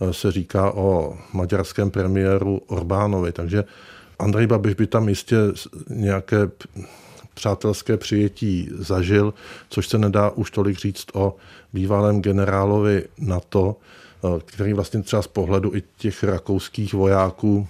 [0.00, 3.32] eh, se říká o maďarském premiéru Orbánovi.
[3.32, 3.64] Takže
[4.18, 5.36] Andrej Babiš by tam jistě
[5.90, 6.50] nějaké
[7.38, 9.34] přátelské přijetí zažil,
[9.68, 11.36] což se nedá už tolik říct o
[11.72, 17.66] bývalém generálovi NATO, eh, který vlastně třeba z pohledu i těch rakouských vojáků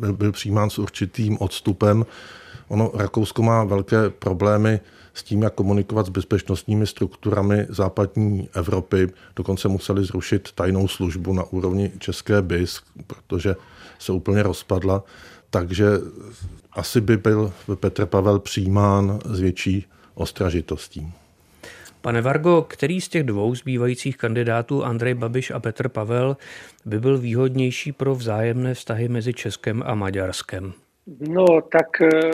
[0.00, 2.06] byl, byl přijímán s určitým odstupem.
[2.68, 4.80] Ono, Rakousko má velké problémy
[5.14, 9.10] s tím, jak komunikovat s bezpečnostními strukturami západní Evropy.
[9.36, 13.56] Dokonce museli zrušit tajnou službu na úrovni České BIS, protože
[13.98, 15.02] se úplně rozpadla.
[15.50, 15.86] Takže
[16.76, 21.12] asi by byl Petr Pavel přijímán s větší ostražitostí.
[22.00, 26.36] Pane Vargo, který z těch dvou zbývajících kandidátů, Andrej Babiš a Petr Pavel,
[26.84, 30.72] by byl výhodnější pro vzájemné vztahy mezi Českem a Maďarskem?
[31.20, 32.30] No, tak eh,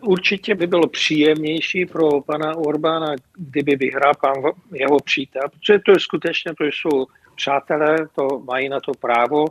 [0.00, 4.32] určitě by bylo příjemnější pro pana Orbána, kdyby vyhrál pan
[4.72, 7.06] jeho přítel, protože to je skutečně, to jsou
[7.36, 9.44] přátelé, to mají na to právo.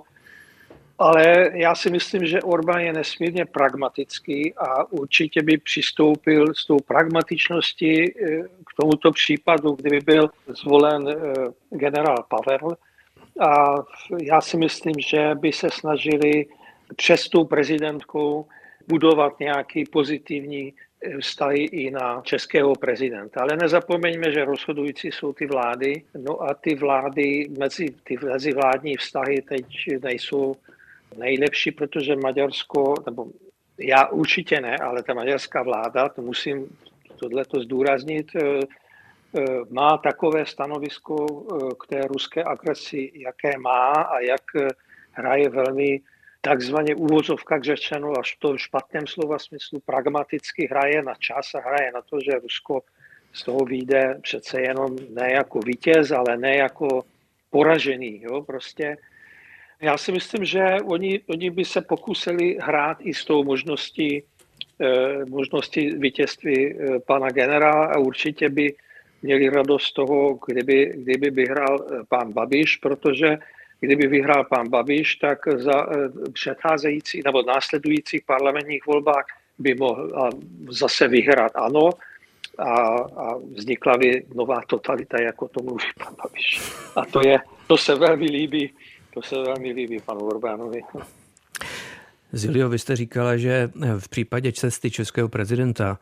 [1.00, 6.78] Ale já si myslím, že Orbán je nesmírně pragmatický a určitě by přistoupil s tou
[6.78, 12.78] pragmatičností eh, k tomuto případu, kdyby byl zvolen eh, generál Pavel.
[13.40, 13.76] A
[14.22, 16.46] já si myslím, že by se snažili
[16.96, 18.46] přes tou prezidentkou
[18.88, 23.42] budovat nějaký pozitivní eh, vztahy i na českého prezidenta.
[23.42, 29.42] Ale nezapomeňme, že rozhodující jsou ty vlády, no a ty vlády, mezi, ty mezivládní vztahy
[29.42, 29.66] teď
[30.04, 30.56] nejsou
[31.18, 33.26] nejlepší, protože Maďarsko, nebo
[33.80, 36.78] já určitě ne, ale ta maďarská vláda, to musím
[37.20, 38.60] tohleto zdůraznit, eh,
[39.38, 44.42] eh, má takové stanovisko eh, k té ruské agresi, jaké má a jak
[45.12, 46.02] hraje velmi
[46.42, 51.92] takzvaně úvozovkách řečeno, až to v špatném slova smyslu pragmaticky hraje na čas a hraje
[51.92, 52.82] na to, že Rusko
[53.34, 57.04] z toho vyjde přece jenom ne jako vítěz, ale ne jako
[57.50, 58.22] poražený.
[58.22, 58.42] Jo?
[58.42, 58.98] Prostě
[59.84, 64.24] já si myslím, že oni, oni by se pokusili hrát i s tou možností,
[64.82, 68.74] eh, možností vítězství eh, pana generála a určitě by
[69.22, 73.38] měli radost toho, kdyby, kdyby vyhrál eh, pán Babiš, protože
[73.80, 75.88] kdyby vyhrál pán Babiš, tak za
[76.34, 79.26] předcházející nebo následujících parlamentních volbách
[79.60, 80.32] by mohl
[80.70, 81.90] zase vyhrát ano
[82.58, 86.62] a, a vznikla by nová totalita, jako to mluví pan Babiš.
[86.96, 88.74] A to, je, to se velmi líbí,
[89.14, 90.82] to se velmi líbí panu Orbánovi.
[92.36, 96.00] Zilio, vy jste říkala, že v případě cesty českého prezidenta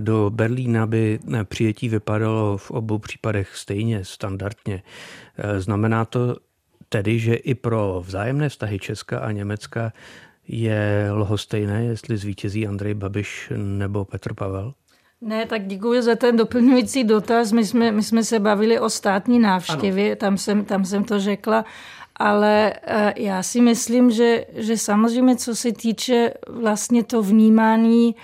[0.00, 4.82] do Berlína by přijetí vypadalo v obou případech stejně, standardně.
[5.58, 6.36] Znamená to
[6.88, 9.92] tedy, že i pro vzájemné vztahy Česka a Německa
[10.48, 14.74] je lhostejné, jestli zvítězí Andrej Babiš nebo Petr Pavel?
[15.20, 17.52] Ne, tak děkuji za ten doplňující dotaz.
[17.52, 21.64] My jsme, my jsme se bavili o státní návštěvě, tam jsem, tam jsem to řekla,
[22.16, 28.14] ale eh, já si myslím, že, že samozřejmě, co se týče vlastně to vnímání,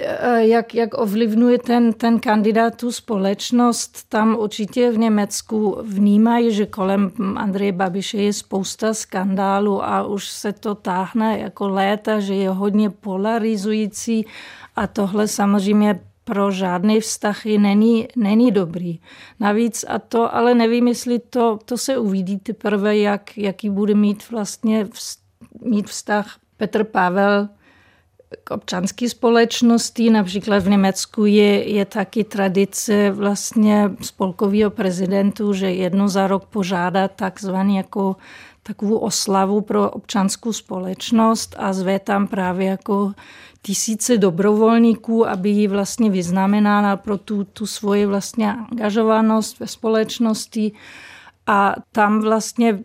[0.00, 6.66] eh, jak, jak ovlivňuje ten, ten kandidát tu společnost, tam určitě v Německu vnímají, že
[6.66, 12.50] kolem Andreje Babiše je spousta skandálů a už se to táhne jako léta, že je
[12.50, 14.26] hodně polarizující.
[14.76, 19.00] A tohle samozřejmě pro žádný vztahy není, není dobrý.
[19.40, 24.30] Navíc, a to ale nevím, jestli to, to se uvidí teprve, jak, jaký bude mít
[24.30, 25.18] vlastně vz,
[25.64, 27.48] mít vztah Petr Pavel
[28.44, 30.10] k občanské společnosti.
[30.10, 37.08] Například v Německu je, je taky tradice vlastně spolkového prezidentu, že jedno za rok požádá
[37.08, 38.16] takzvaný jako
[38.62, 43.12] takovou oslavu pro občanskou společnost a zve tam právě jako
[43.62, 50.72] tisíce dobrovolníků, aby ji vlastně vyznamenala pro tu, tu svoji vlastně angažovanost ve společnosti.
[51.46, 52.78] A tam vlastně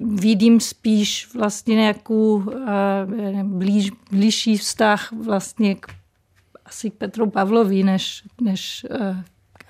[0.00, 5.86] vidím spíš vlastně nějakou eh, blíž, blížší vztah vlastně k,
[6.66, 9.24] asi k Petru Pavlovi, než, než eh,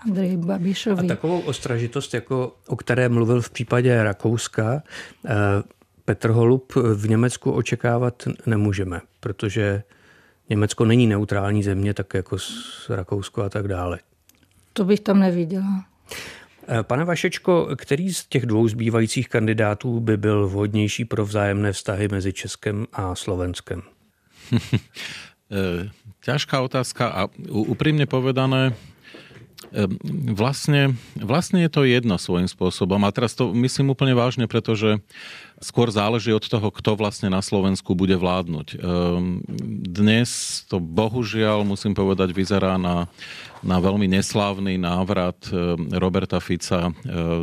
[0.06, 1.04] Andrej Babišovi.
[1.04, 4.82] A takovou ostražitost, jako, o které mluvil v případě Rakouska,
[5.26, 5.30] eh,
[6.04, 9.82] Petr Holub v Německu očekávat nemůžeme, protože
[10.48, 13.98] Německo není neutrální země, tak jako s Rakousko a tak dále.
[14.72, 15.84] To bych tam neviděla.
[16.68, 22.08] Eh, pane Vašečko, který z těch dvou zbývajících kandidátů by byl vhodnější pro vzájemné vztahy
[22.08, 23.82] mezi Českem a Slovenskem?
[25.46, 25.86] Eh,
[26.26, 28.74] ťažká otázka a úprimne povedané,
[30.36, 33.02] Vlastne, vlastne je to jedno svojím spôsobom.
[33.02, 35.00] A teraz to myslím úplne vážne, pretože
[35.60, 38.76] skôr záleží od toho, kto vlastne na Slovensku bude vládnuť.
[39.88, 43.08] Dnes to bohužiaľ, musím povedať, vyzerá na
[43.64, 46.92] na veľmi neslávny návrat e, Roberta Fica e,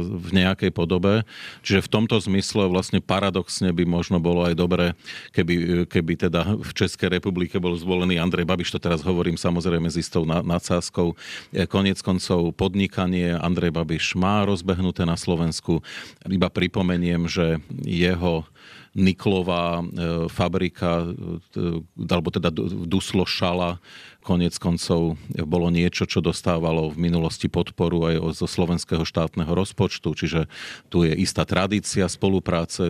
[0.07, 1.27] v nejakej podobe.
[1.65, 4.85] Čiže v tomto zmysle vlastne paradoxne by možno bolo aj dobré,
[5.35, 9.99] keby, keby teda v Českej republike bol zvolený Andrej Babiš, to teraz hovorím samozrejme s
[9.99, 11.11] istou nadsázkou.
[11.51, 15.83] E, konec koncov podnikanie Andrej Babiš má rozbehnuté na Slovensku.
[16.23, 17.59] Iba pripomeniem, že
[18.03, 18.43] jeho
[18.93, 19.81] niklová
[20.29, 21.01] fabrika,
[21.97, 22.53] alebo teda
[22.85, 23.81] Duslo Šala,
[24.23, 30.47] konec koncov bolo niečo, čo dostávalo v minulosti podporu aj zo slovenského štátneho rozpočtu, čiže
[30.87, 32.81] tu je istá tradícia spolupráce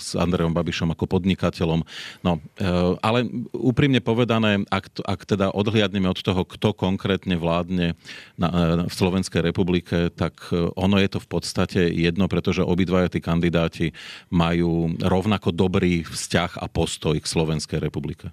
[0.00, 1.84] s Andrejom Babišom ako podnikateľom.
[2.24, 2.64] No, e,
[3.04, 7.94] ale úprimne povedané, ak, ak teda odhliadneme od toho, kto konkrétne vládne
[8.40, 13.12] na, e, v Slovenskej republike, tak e, ono je to v podstate jedno, pretože obidvaja
[13.12, 13.92] tí kandidáti
[14.32, 18.32] majú rovnako dobrý vzťah a postoj k Slovenskej republike.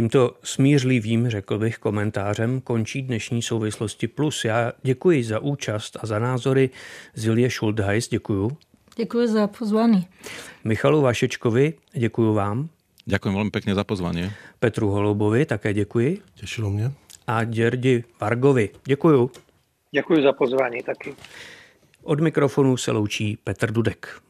[0.00, 4.44] Tímto smířlivým, řekl bych, komentářem končí dnešní souvislosti plus.
[4.44, 6.70] Já děkuji za účast a za názory
[7.14, 8.56] Zilie Schuldheis, děkuju.
[8.96, 10.06] Děkuji za pozvání.
[10.64, 12.68] Michalu Vašečkovi, děkuji vám.
[13.04, 14.32] Děkuji velmi pěkně za pozvání.
[14.58, 16.22] Petru Holubovi také děkuji.
[16.34, 16.92] Těšilo mě.
[17.26, 19.30] A Děrdi Vargovi, děkuju.
[19.90, 21.14] Děkuji za pozvání taky.
[22.02, 24.20] Od mikrofonu se loučí Petr Dudek.